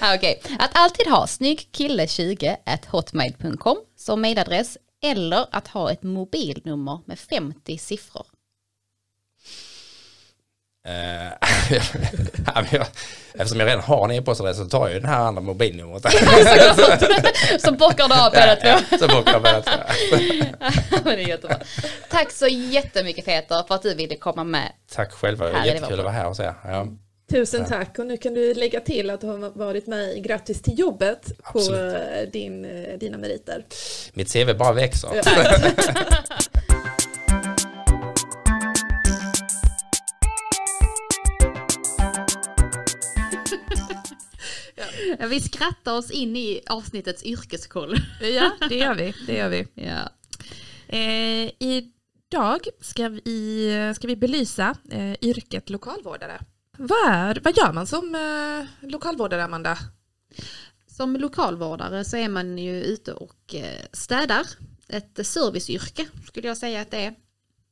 ja, 0.00 0.14
okej. 0.14 0.42
Att 0.58 0.70
alltid 0.74 1.06
ha 1.06 1.26
snygg 1.26 1.68
kille 1.72 2.06
20 2.06 2.56
at 2.66 2.84
hotmail.com 2.84 3.76
som 3.96 4.20
mailadress. 4.20 4.78
Eller 5.04 5.46
att 5.50 5.68
ha 5.68 5.92
ett 5.92 6.02
mobilnummer 6.02 7.00
med 7.06 7.18
50 7.18 7.78
siffror. 7.78 8.26
Eh, 10.86 11.32
eftersom 13.34 13.60
jag 13.60 13.66
redan 13.66 13.80
har 13.80 14.04
en 14.04 14.10
e-postadress 14.10 14.56
så 14.56 14.64
tar 14.64 14.88
jag 14.88 15.02
den 15.02 15.10
här 15.10 15.20
andra 15.20 15.42
mobilnumret. 15.42 16.02
Så 17.60 17.72
bockar 17.72 18.08
du 18.08 18.14
av 18.14 18.30
båda 18.30 18.56
två. 18.56 18.96
så 18.98 19.08
bockar 19.08 19.40
bara 19.40 19.62
två. 19.62 21.48
Tack 22.10 22.32
så 22.32 22.46
jättemycket 22.46 23.24
Peter 23.24 23.64
för 23.68 23.74
att 23.74 23.82
du 23.82 23.94
ville 23.94 24.16
komma 24.16 24.44
med. 24.44 24.72
Tack 24.92 25.12
själva, 25.12 25.46
det 25.46 25.52
var 25.52 25.64
jättekul 25.64 25.98
att 25.98 26.04
vara 26.04 26.14
här 26.14 26.24
hos 26.24 26.40
er. 26.40 26.54
Ja. 26.64 26.86
Tusen 27.30 27.64
tack 27.64 27.98
och 27.98 28.06
nu 28.06 28.16
kan 28.16 28.34
du 28.34 28.54
lägga 28.54 28.80
till 28.80 29.10
att 29.10 29.20
du 29.20 29.26
har 29.26 29.58
varit 29.58 29.86
med 29.86 30.16
i 30.16 30.20
Grattis 30.20 30.62
till 30.62 30.78
jobbet 30.78 31.38
på 31.52 31.58
Absolut. 31.58 31.94
eh, 31.94 32.30
din, 32.32 32.64
eh, 32.64 32.98
dina 32.98 33.18
meriter. 33.18 33.64
Mitt 34.12 34.32
CV 34.32 34.54
bara 34.54 34.72
växer. 34.72 35.08
Vi 45.28 45.40
skrattar 45.40 45.98
oss 45.98 46.10
in 46.10 46.36
i 46.36 46.60
avsnittets 46.66 47.24
yrkeskoll. 47.24 47.96
Ja, 48.20 48.50
det 48.68 48.76
gör 48.76 48.94
vi. 48.94 49.14
Det 49.26 49.34
gör 49.34 49.48
vi. 49.48 49.66
Ja. 49.74 50.10
Eh, 50.88 51.50
idag 51.58 52.60
ska 52.80 53.08
vi, 53.08 53.92
ska 53.96 54.08
vi 54.08 54.16
belysa 54.16 54.74
eh, 54.90 55.12
yrket 55.22 55.70
lokalvårdare. 55.70 56.40
Vad, 56.78 57.08
är, 57.08 57.40
vad 57.44 57.56
gör 57.56 57.72
man 57.72 57.86
som 57.86 58.14
eh, 58.14 58.88
lokalvårdare, 58.90 59.44
Amanda? 59.44 59.78
Som 60.86 61.16
lokalvårdare 61.16 62.04
så 62.04 62.16
är 62.16 62.28
man 62.28 62.58
ju 62.58 62.82
ute 62.84 63.12
och 63.12 63.54
eh, 63.54 63.86
städar. 63.92 64.46
Ett 64.88 65.26
serviceyrke 65.26 66.06
skulle 66.26 66.48
jag 66.48 66.56
säga 66.56 66.80
att 66.80 66.90
det 66.90 67.04
är. 67.04 67.14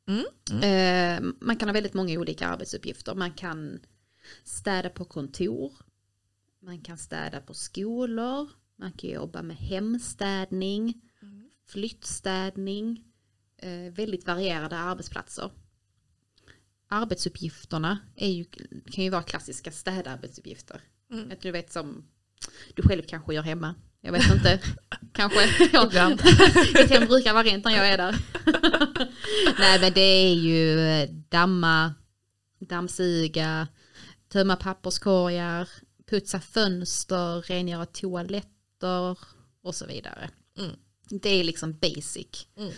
Mm. 0.09 0.25
Eh, 0.63 1.33
Man 1.41 1.57
kan 1.57 1.69
ha 1.69 1.73
väldigt 1.73 1.95
många 1.95 2.19
olika 2.19 2.47
arbetsuppgifter. 2.49 3.15
Man 3.15 3.33
kan 3.33 3.81
städa 4.45 4.89
på 4.89 5.05
kontor. 5.05 5.73
Man 6.61 6.81
kan 6.81 6.99
städa 6.99 7.41
på 7.41 7.55
skolor. 7.55 8.51
Man 8.77 8.93
kan 8.93 9.11
jobba 9.11 9.43
med 9.43 9.57
hemstädning. 9.57 11.03
Flyttstädning. 11.67 13.05
eh, 13.57 13.93
Väldigt 13.93 14.27
varierade 14.27 14.77
arbetsplatser. 14.79 15.51
Arbetsuppgifterna 16.93 17.99
är 18.17 18.29
ju, 18.31 18.45
kan 18.93 19.05
ju 19.05 19.11
vara 19.11 19.23
klassiska 19.23 19.73
städarbetsuppgifter. 19.73 20.81
Mm. 21.13 21.33
Att 21.33 21.41
du 21.41 21.51
vet 21.51 21.73
som 21.73 22.05
du 22.75 22.83
själv 22.83 23.03
kanske 23.03 23.35
gör 23.35 23.43
hemma. 23.43 23.75
Jag 24.01 24.13
vet 24.13 24.31
inte. 24.33 24.61
kanske. 25.13 25.67
Ibland. 25.87 26.23
Mitt 26.75 26.91
hem 26.91 27.07
brukar 27.07 27.33
vara 27.33 27.43
rent 27.45 27.65
när 27.65 27.77
jag 27.77 27.89
är 27.89 27.97
där. 27.99 28.17
Nej 29.59 29.81
men 29.81 29.93
det 29.93 30.01
är 30.01 30.35
ju 30.35 30.81
eh, 30.81 31.09
damma, 31.29 31.95
dammsuga, 32.61 33.69
tömma 34.29 34.57
papperskorgar, 34.57 35.69
putsa 36.11 36.41
fönster, 36.41 37.43
rengöra 37.43 37.87
toaletter 37.87 39.19
och 39.63 39.75
så 39.75 39.87
vidare. 39.87 40.31
Mm. 40.59 40.71
Det 41.23 41.31
är 41.31 41.45
liksom 41.45 41.79
basic 41.79 42.47
Mm. 42.57 42.73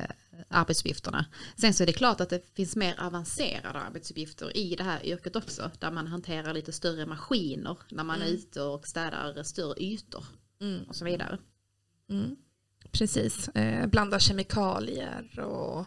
eh, 0.00 0.10
arbetsuppgifterna. 0.48 1.26
Sen 1.56 1.74
så 1.74 1.82
är 1.82 1.86
det 1.86 1.92
klart 1.92 2.20
att 2.20 2.28
det 2.30 2.54
finns 2.54 2.76
mer 2.76 3.00
avancerade 3.00 3.78
arbetsuppgifter 3.78 4.56
i 4.56 4.74
det 4.76 4.84
här 4.84 5.06
yrket 5.06 5.36
också. 5.36 5.70
Där 5.78 5.90
man 5.90 6.06
hanterar 6.06 6.54
lite 6.54 6.72
större 6.72 7.06
maskiner 7.06 7.78
när 7.90 8.04
man 8.04 8.22
är 8.22 8.26
ute 8.26 8.62
och 8.62 8.86
städar 8.86 9.42
större 9.42 9.82
ytor 9.82 10.24
Mm. 10.60 10.82
och 10.84 10.96
så 10.96 11.04
vidare. 11.04 11.38
Mm. 12.10 12.36
Precis, 12.92 13.48
eh, 13.48 13.86
blanda 13.86 14.18
kemikalier 14.18 15.40
och 15.40 15.86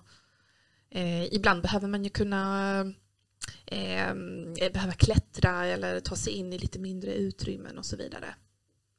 eh, 0.89 1.33
ibland 1.33 1.61
behöver 1.61 1.87
man 1.87 2.03
ju 2.03 2.09
kunna 2.09 2.79
eh, 3.65 4.13
behöva 4.73 4.93
klättra 4.93 5.65
eller 5.65 5.99
ta 5.99 6.15
sig 6.15 6.33
in 6.33 6.53
i 6.53 6.57
lite 6.57 6.79
mindre 6.79 7.13
utrymmen 7.13 7.77
och 7.77 7.85
så 7.85 7.95
vidare. 7.97 8.35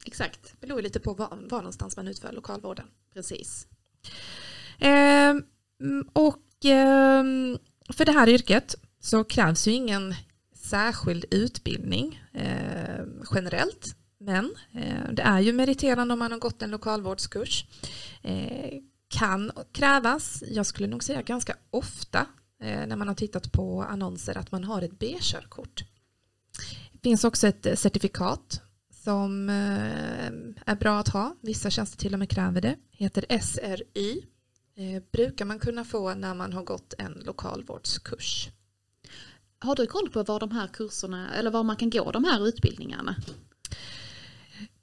Exakt, 0.05 0.55
Det 0.59 0.67
beror 0.67 0.81
lite 0.81 0.99
på 0.99 1.13
var, 1.13 1.27
var 1.49 1.57
någonstans 1.57 1.97
man 1.97 2.07
utför 2.07 2.31
lokalvården. 2.31 2.87
precis. 3.13 3.67
Ehm, 4.79 5.43
och 6.13 6.65
ehm, 6.65 7.57
för 7.89 8.05
det 8.05 8.11
här 8.11 8.29
yrket 8.29 8.75
så 8.99 9.23
krävs 9.23 9.67
ju 9.67 9.71
ingen 9.71 10.15
särskild 10.55 11.25
utbildning 11.31 12.23
eh, 12.33 13.05
generellt. 13.35 13.95
Men 14.19 14.55
eh, 14.73 15.11
det 15.11 15.21
är 15.21 15.39
ju 15.39 15.53
meriterande 15.53 16.13
om 16.13 16.19
man 16.19 16.31
har 16.31 16.39
gått 16.39 16.61
en 16.61 16.71
lokalvårdskurs. 16.71 17.65
Eh, 18.21 18.79
kan 19.07 19.51
krävas, 19.71 20.43
jag 20.47 20.65
skulle 20.65 20.87
nog 20.87 21.03
säga 21.03 21.21
ganska 21.21 21.55
ofta 21.69 22.25
eh, 22.61 22.87
när 22.87 22.95
man 22.95 23.07
har 23.07 23.15
tittat 23.15 23.51
på 23.51 23.83
annonser 23.83 24.37
att 24.37 24.51
man 24.51 24.63
har 24.63 24.81
ett 24.81 24.99
B-körkort. 24.99 25.83
Det 26.91 26.99
finns 27.03 27.23
också 27.23 27.47
ett 27.47 27.65
eh, 27.65 27.75
certifikat 27.75 28.61
som 29.03 29.49
eh, 29.49 30.71
är 30.71 30.75
bra 30.75 30.99
att 30.99 31.09
ha. 31.09 31.35
Vissa 31.41 31.69
tjänster 31.69 31.97
till 31.97 32.13
och 32.13 32.19
med 32.19 32.29
kräver 32.29 32.61
det. 32.61 32.75
Heter 32.91 33.39
SRY 33.39 34.21
eh, 34.79 35.03
brukar 35.11 35.45
man 35.45 35.59
kunna 35.59 35.83
få 35.83 36.13
när 36.13 36.35
man 36.35 36.53
har 36.53 36.63
gått 36.63 36.93
en 36.97 37.21
lokalvårdskurs. 37.25 38.49
Har 39.59 39.75
du 39.75 39.87
koll 39.87 40.09
på 40.09 40.23
var 40.23 40.39
de 40.39 40.51
här 40.51 40.67
kurserna, 40.67 41.33
eller 41.35 41.51
var 41.51 41.63
man 41.63 41.75
kan 41.75 41.89
gå 41.89 42.11
de 42.11 42.23
här 42.23 42.47
utbildningarna? 42.47 43.15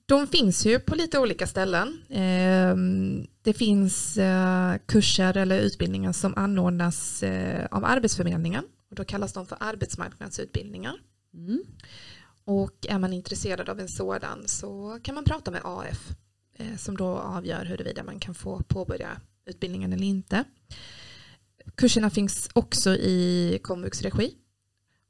De 0.07 0.27
finns 0.27 0.67
ju 0.67 0.79
på 0.81 0.95
lite 0.95 1.19
olika 1.19 1.47
ställen. 1.47 2.03
Eh, 2.09 2.77
Det 3.43 3.53
finns 3.53 4.19
eh, 4.19 4.75
kurser 4.87 5.37
eller 5.37 5.61
utbildningar 5.61 6.13
som 6.13 6.35
anordnas 6.37 7.23
eh, 7.23 7.67
av 7.71 7.85
Arbetsförmedlingen. 7.85 8.65
Och 8.91 8.97
då 8.97 9.05
kallas 9.05 9.33
de 9.33 9.47
för 9.47 9.57
arbetsmarknadsutbildningar. 9.61 10.95
Mm. 11.35 11.63
Och 12.45 12.87
är 12.89 12.99
man 12.99 13.13
intresserad 13.13 13.69
av 13.69 13.81
en 13.81 13.89
sådan 13.89 14.49
så 14.49 14.99
kan 15.03 15.15
man 15.15 15.25
prata 15.25 15.51
med 15.51 15.61
AF 15.65 16.09
som 16.77 16.97
då 16.97 17.07
avgör 17.07 17.65
huruvida 17.65 18.05
man 18.05 18.19
kan 18.21 18.35
få 18.35 18.63
påbörja 18.69 19.21
utbildningen 19.47 19.93
eller 19.93 20.05
inte. 20.05 20.45
Kurserna 21.75 22.11
finns 22.11 22.49
också 22.53 22.91
i 22.95 23.59
komvux 23.63 24.03
regi 24.03 24.35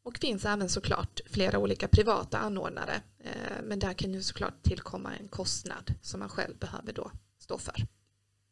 och 0.03 0.19
finns 0.19 0.45
även 0.45 0.69
såklart 0.69 1.21
flera 1.31 1.59
olika 1.59 1.89
privata 1.89 2.39
anordnare. 2.39 3.01
Eh, 3.19 3.63
Men 3.65 3.79
där 3.79 3.93
kan 3.93 4.15
ju 4.15 4.23
såklart 4.23 4.63
tillkomma 4.63 5.17
en 5.17 5.29
kostnad 5.29 5.95
som 6.03 6.21
man 6.21 6.29
själv 6.29 6.59
behöver 6.59 6.93
då 6.93 7.11
stå 7.39 7.59
för. 7.59 7.75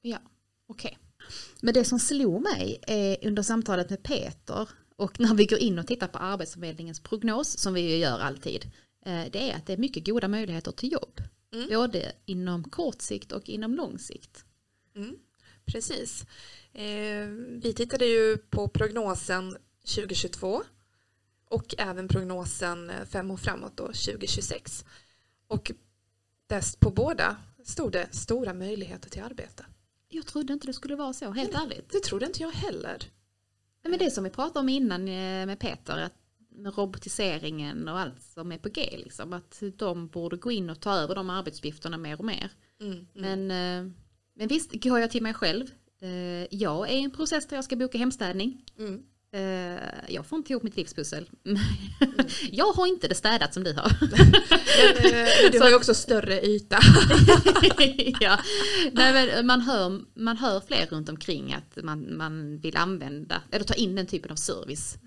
Ja, 0.02 0.18
okej. 0.66 0.98
Men 1.60 1.74
det 1.74 1.84
som 1.84 1.98
slog 1.98 2.42
mig 2.42 2.78
är 2.86 3.28
under 3.28 3.42
samtalet 3.42 3.90
med 3.90 4.02
Peter 4.02 4.68
och 4.96 5.20
när 5.20 5.34
vi 5.34 5.46
går 5.46 5.58
in 5.58 5.78
och 5.78 5.86
tittar 5.86 6.08
på 6.08 6.18
Arbetsförmedlingens 6.18 7.00
prognos 7.00 7.58
som 7.58 7.74
vi 7.74 7.80
ju 7.80 7.96
gör 7.96 8.18
alltid. 8.18 8.64
eh, 9.06 9.24
Det 9.32 9.50
är 9.50 9.56
att 9.56 9.66
det 9.66 9.72
är 9.72 9.76
mycket 9.76 10.06
goda 10.06 10.28
möjligheter 10.28 10.72
till 10.72 10.92
jobb. 10.92 11.20
Mm. 11.52 11.68
Både 11.68 12.12
inom 12.24 12.64
kort 12.64 13.00
sikt 13.00 13.32
och 13.32 13.48
inom 13.48 13.74
lång 13.74 13.98
sikt. 13.98 14.44
Mm, 14.96 15.16
precis. 15.66 16.26
Eh, 16.72 17.26
vi 17.62 17.72
tittade 17.76 18.06
ju 18.06 18.36
på 18.36 18.68
prognosen 18.68 19.56
2022 19.96 20.62
och 21.48 21.74
även 21.78 22.08
prognosen 22.08 22.92
fem 23.10 23.30
år 23.30 23.36
framåt 23.36 23.76
då, 23.76 23.86
2026. 23.86 24.84
Och 25.46 25.72
dess 26.46 26.76
på 26.76 26.90
båda 26.90 27.36
stod 27.64 27.92
det 27.92 28.14
stora 28.14 28.54
möjligheter 28.54 29.10
till 29.10 29.22
arbete. 29.22 29.66
Jag 30.08 30.26
trodde 30.26 30.52
inte 30.52 30.66
det 30.66 30.72
skulle 30.72 30.96
vara 30.96 31.12
så, 31.12 31.30
helt 31.30 31.54
ärligt. 31.54 31.92
Det 31.92 32.00
trodde 32.00 32.26
inte 32.26 32.42
jag 32.42 32.50
heller. 32.50 32.98
Nej, 33.82 33.90
Men 33.90 33.98
det 33.98 34.10
som 34.10 34.24
vi 34.24 34.30
pratade 34.30 34.58
om 34.58 34.68
innan 34.68 35.08
eh, 35.08 35.46
med 35.46 35.58
Peter, 35.58 35.98
att 35.98 36.12
med 36.48 36.78
robotiseringen 36.78 37.88
och 37.88 37.98
allt 37.98 38.22
som 38.22 38.52
är 38.52 38.58
på 38.58 38.68
G, 38.68 38.94
liksom, 38.96 39.32
att 39.32 39.62
de 39.76 40.08
borde 40.08 40.36
gå 40.36 40.50
in 40.50 40.70
och 40.70 40.80
ta 40.80 40.94
över 40.96 41.14
de 41.14 41.30
arbetsuppgifterna 41.30 41.98
mer 41.98 42.18
och 42.18 42.24
mer. 42.24 42.50
Mm, 42.80 42.92
mm. 42.92 43.06
Men, 43.14 43.50
eh, 43.50 43.92
men 44.36 44.48
visst, 44.48 44.72
går 44.72 45.00
jag 45.00 45.10
till 45.10 45.22
mig 45.22 45.34
själv, 45.34 45.66
eh, 46.02 46.46
jag 46.50 46.90
är 46.90 46.94
i 46.94 47.04
en 47.04 47.10
process 47.10 47.46
där 47.46 47.56
jag 47.56 47.64
ska 47.64 47.76
boka 47.76 47.98
hemstädning. 47.98 48.64
Mm. 48.78 49.02
Eh, 49.34 49.82
Jag 50.08 50.26
får 50.26 50.36
inte 50.38 50.52
ihop 50.52 50.62
mitt 50.62 50.76
livspussel. 50.76 51.30
Jag 52.50 52.72
har 52.72 52.86
inte 52.86 53.08
det 53.08 53.14
städat 53.14 53.54
som 53.54 53.64
du 53.64 53.72
har. 53.72 53.92
Men, 55.42 55.52
du 55.52 55.60
har 55.60 55.68
ju 55.68 55.74
också 55.74 55.94
större 55.94 56.46
yta. 56.46 56.78
ja. 58.20 58.38
Nej, 58.92 59.42
man, 59.42 59.60
hör, 59.60 60.00
man 60.14 60.36
hör 60.36 60.60
fler 60.60 60.86
runt 60.86 61.08
omkring 61.08 61.52
att 61.52 61.84
man, 61.84 62.16
man 62.16 62.58
vill 62.58 62.76
använda 62.76 63.42
eller 63.50 63.64
ta 63.64 63.74
in 63.74 63.94
den 63.94 64.06
typen 64.06 64.30
av 64.30 64.36
service. 64.36 64.98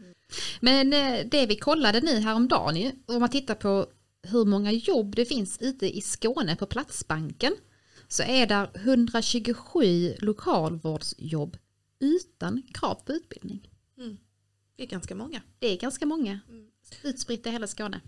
Men 0.60 0.94
eh, 0.94 1.26
det 1.26 1.46
vi 1.46 1.56
kollade 1.56 2.02
nu 2.02 2.20
häromdagen 2.20 2.92
om 3.06 3.20
man 3.20 3.30
tittar 3.30 3.56
på 3.56 3.88
hur 4.28 4.46
många 4.46 4.72
jobb 4.72 5.16
det 5.16 5.26
finns 5.26 5.58
ute 5.62 5.98
i 5.98 6.02
Skåne 6.02 6.56
på 6.56 6.66
Platsbanken 6.66 7.54
så 8.08 8.24
är 8.24 8.48
där 8.48 8.70
127 8.74 10.15
lokalvårdsjobb 10.20 11.58
utan 12.00 12.63
krav 12.74 12.96
på 13.06 13.13
utbildning. 13.13 13.70
Det 14.76 14.84
är 14.84 14.88
ganska 14.88 15.15
många. 15.15 15.41
Det 15.60 15.67
är 15.67 15.78
ganska 15.78 16.06
många 16.06 16.39
utspritt 17.04 17.48
i 17.48 17.50
hela 17.50 17.67
Skåne. 17.67 18.02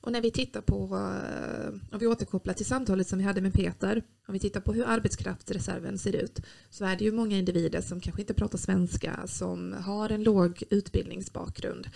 Och 0.00 0.12
när 0.12 0.20
vi 0.20 0.30
tittar 0.30 0.60
på, 0.60 0.84
eh, 0.84 1.68
om 1.92 1.98
vi 1.98 2.06
återkopplar 2.06 2.54
till 2.54 2.66
samtalet 2.66 3.08
som 3.08 3.18
vi 3.18 3.24
hade 3.24 3.40
med 3.40 3.54
Peter, 3.54 4.02
om 4.26 4.32
vi 4.32 4.38
tittar 4.38 4.60
på 4.60 4.72
hur 4.72 4.84
arbetskraftsreserven 4.84 5.98
ser 5.98 6.16
ut, 6.16 6.40
så 6.70 6.84
är 6.84 6.96
det 6.96 7.04
ju 7.04 7.12
många 7.12 7.36
individer 7.36 7.80
som 7.80 8.00
kanske 8.00 8.22
inte 8.22 8.34
pratar 8.34 8.58
svenska, 8.58 9.26
som 9.26 9.72
har 9.72 10.10
en 10.10 10.22
låg 10.22 10.62
utbildningsbakgrund. 10.70 11.90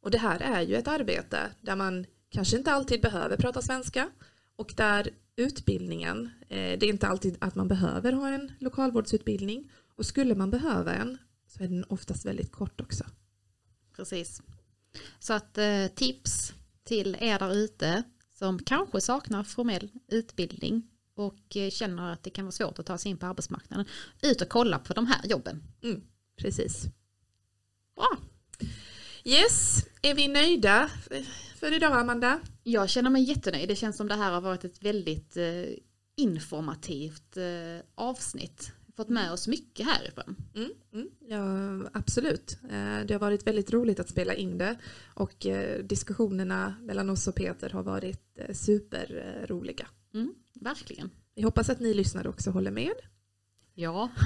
Och 0.00 0.10
det 0.10 0.18
här 0.18 0.40
är 0.40 0.62
ju 0.62 0.74
ett 0.74 0.88
arbete 0.88 1.38
där 1.60 1.76
man 1.76 2.06
kanske 2.30 2.56
inte 2.56 2.72
alltid 2.72 3.02
behöver 3.02 3.36
prata 3.36 3.62
svenska 3.62 4.10
och 4.56 4.74
där 4.76 5.10
utbildningen, 5.36 6.30
eh, 6.48 6.78
det 6.78 6.82
är 6.82 6.88
inte 6.88 7.06
alltid 7.06 7.36
att 7.40 7.54
man 7.54 7.68
behöver 7.68 8.12
ha 8.12 8.28
en 8.28 8.52
lokalvårdsutbildning 8.58 9.70
och 9.96 10.06
skulle 10.06 10.34
man 10.34 10.50
behöva 10.50 10.94
en 10.94 11.18
så 11.46 11.64
är 11.64 11.68
den 11.68 11.84
oftast 11.84 12.24
väldigt 12.24 12.52
kort 12.52 12.80
också. 12.80 13.04
Precis. 13.96 14.42
Så 15.18 15.32
att 15.32 15.58
eh, 15.58 15.86
tips 15.86 16.52
till 16.84 17.16
er 17.20 17.38
där 17.38 17.54
ute 17.54 18.02
som 18.38 18.58
kanske 18.58 19.00
saknar 19.00 19.44
formell 19.44 19.90
utbildning 20.08 20.82
och 21.14 21.56
eh, 21.56 21.70
känner 21.70 22.12
att 22.12 22.22
det 22.22 22.30
kan 22.30 22.44
vara 22.44 22.52
svårt 22.52 22.78
att 22.78 22.86
ta 22.86 22.98
sig 22.98 23.10
in 23.10 23.16
på 23.16 23.26
arbetsmarknaden. 23.26 23.86
Ut 24.22 24.40
och 24.40 24.48
kolla 24.48 24.78
på 24.78 24.92
de 24.92 25.06
här 25.06 25.26
jobben. 25.26 25.62
Mm, 25.82 26.02
precis. 26.36 26.84
Bra. 27.94 28.16
Yes, 29.24 29.84
är 30.02 30.14
vi 30.14 30.28
nöjda 30.28 30.90
för 31.64 31.72
idag 31.72 31.92
Amanda? 31.92 32.40
Jag 32.62 32.88
känner 32.90 33.10
mig 33.10 33.22
jättenöjd. 33.22 33.68
Det 33.68 33.76
känns 33.76 33.96
som 33.96 34.08
det 34.08 34.14
här 34.14 34.32
har 34.32 34.40
varit 34.40 34.64
ett 34.64 34.82
väldigt 34.82 35.36
eh, 35.36 35.64
informativt 36.16 37.36
eh, 37.36 37.84
avsnitt. 37.94 38.72
Fått 38.96 39.08
med 39.08 39.32
oss 39.32 39.48
mycket 39.48 39.86
härifrån. 39.86 40.36
Mm, 40.54 40.70
mm, 40.92 41.08
ja, 41.20 41.90
absolut. 41.92 42.58
Eh, 42.62 43.06
Det 43.06 43.12
har 43.14 43.18
varit 43.18 43.46
väldigt 43.46 43.72
roligt 43.72 44.00
att 44.00 44.08
spela 44.08 44.34
in 44.34 44.58
det 44.58 44.76
och 45.14 45.46
eh, 45.46 45.84
diskussionerna 45.84 46.74
mellan 46.80 47.10
oss 47.10 47.28
och 47.28 47.34
Peter 47.34 47.70
har 47.70 47.82
varit 47.82 48.38
eh, 48.38 48.54
superroliga. 48.54 49.86
Mm, 50.14 50.34
verkligen. 50.60 51.10
Vi 51.34 51.42
hoppas 51.42 51.70
att 51.70 51.80
ni 51.80 51.94
lyssnare 51.94 52.28
också 52.28 52.50
håller 52.50 52.70
med. 52.70 52.94
Ja. 53.74 54.10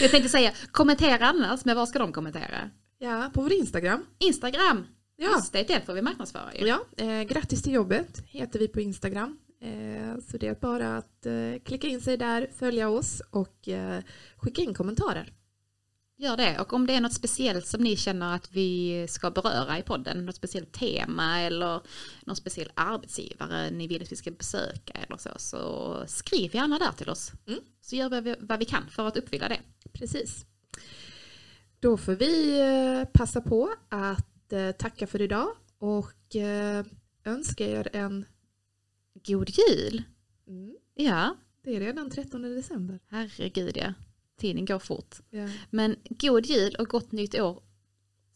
Jag 0.00 0.10
tänkte 0.10 0.28
säga, 0.28 0.52
kommentera 0.70 1.26
annars, 1.26 1.64
men 1.64 1.76
vad 1.76 1.88
ska 1.88 1.98
de 1.98 2.12
kommentera? 2.12 2.70
Ja, 3.02 3.30
på 3.34 3.42
vår 3.42 3.52
Instagram. 3.52 4.06
Instagram. 4.18 4.86
Ja, 5.16 5.30
Just 5.30 5.52
det, 5.52 5.62
det 5.62 5.80
får 5.86 5.94
vi 5.94 6.02
marknadsföra 6.02 6.54
ju. 6.54 6.66
ja 6.66 6.80
eh, 6.96 7.22
grattis 7.22 7.62
till 7.62 7.72
jobbet 7.72 8.22
heter 8.26 8.58
vi 8.58 8.68
på 8.68 8.80
Instagram. 8.80 9.38
Eh, 9.60 10.20
så 10.30 10.36
det 10.36 10.46
är 10.46 10.54
bara 10.54 10.96
att 10.96 11.26
eh, 11.26 11.62
klicka 11.64 11.88
in 11.88 12.00
sig 12.00 12.16
där, 12.16 12.50
följa 12.58 12.88
oss 12.88 13.22
och 13.30 13.68
eh, 13.68 14.02
skicka 14.36 14.62
in 14.62 14.74
kommentarer. 14.74 15.32
Gör 16.16 16.36
det. 16.36 16.58
Och 16.60 16.72
om 16.72 16.86
det 16.86 16.94
är 16.94 17.00
något 17.00 17.12
speciellt 17.12 17.66
som 17.66 17.82
ni 17.82 17.96
känner 17.96 18.34
att 18.34 18.52
vi 18.52 19.06
ska 19.08 19.30
beröra 19.30 19.78
i 19.78 19.82
podden, 19.82 20.26
något 20.26 20.36
speciellt 20.36 20.72
tema 20.72 21.40
eller 21.40 21.80
någon 22.24 22.36
speciell 22.36 22.72
arbetsgivare 22.74 23.70
ni 23.70 23.86
vill 23.86 24.02
att 24.02 24.12
vi 24.12 24.16
ska 24.16 24.30
besöka 24.30 24.92
eller 24.92 25.16
så, 25.16 25.30
så 25.36 26.04
skriv 26.06 26.54
gärna 26.54 26.78
där 26.78 26.92
till 26.92 27.08
oss. 27.08 27.32
Mm. 27.46 27.60
Så 27.80 27.96
gör 27.96 28.20
vi 28.20 28.34
vad 28.40 28.58
vi 28.58 28.64
kan 28.64 28.88
för 28.90 29.08
att 29.08 29.16
uppfylla 29.16 29.48
det. 29.48 29.60
Precis. 29.92 30.44
Då 31.80 31.96
får 31.96 32.12
vi 32.12 32.60
eh, 32.60 33.08
passa 33.12 33.40
på 33.40 33.70
att 33.88 34.52
eh, 34.52 34.70
tacka 34.70 35.06
för 35.06 35.20
idag 35.22 35.48
och 35.78 36.36
eh, 36.36 36.84
önska 37.24 37.66
er 37.66 37.88
en... 37.92 38.24
God 39.26 39.50
jul! 39.50 40.02
Mm, 40.48 40.76
Ja, 40.94 41.36
det 41.64 41.76
är 41.76 41.80
redan 41.80 42.10
13 42.10 42.42
december. 42.42 42.98
herregud 43.10 43.76
ja. 43.76 43.92
Tiden 44.40 44.64
går 44.64 44.78
fort. 44.78 45.16
Ja. 45.30 45.48
Men 45.70 45.96
god 46.08 46.46
jul 46.46 46.74
och 46.78 46.88
gott 46.88 47.12
nytt 47.12 47.34
år. 47.40 47.62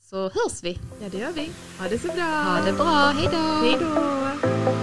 Så 0.01 0.23
hörs 0.23 0.63
vi. 0.63 0.79
ja, 1.03 1.09
det 1.09 1.19
gör 1.19 1.33
vi. 1.33 1.51
Ha 1.79 1.89
det 1.89 1.99
så 1.99 2.09
bra. 2.09 2.25
Ha 2.25 2.67
det 2.67 2.73
bra, 2.73 3.13
hej 3.15 3.29
då! 3.33 4.74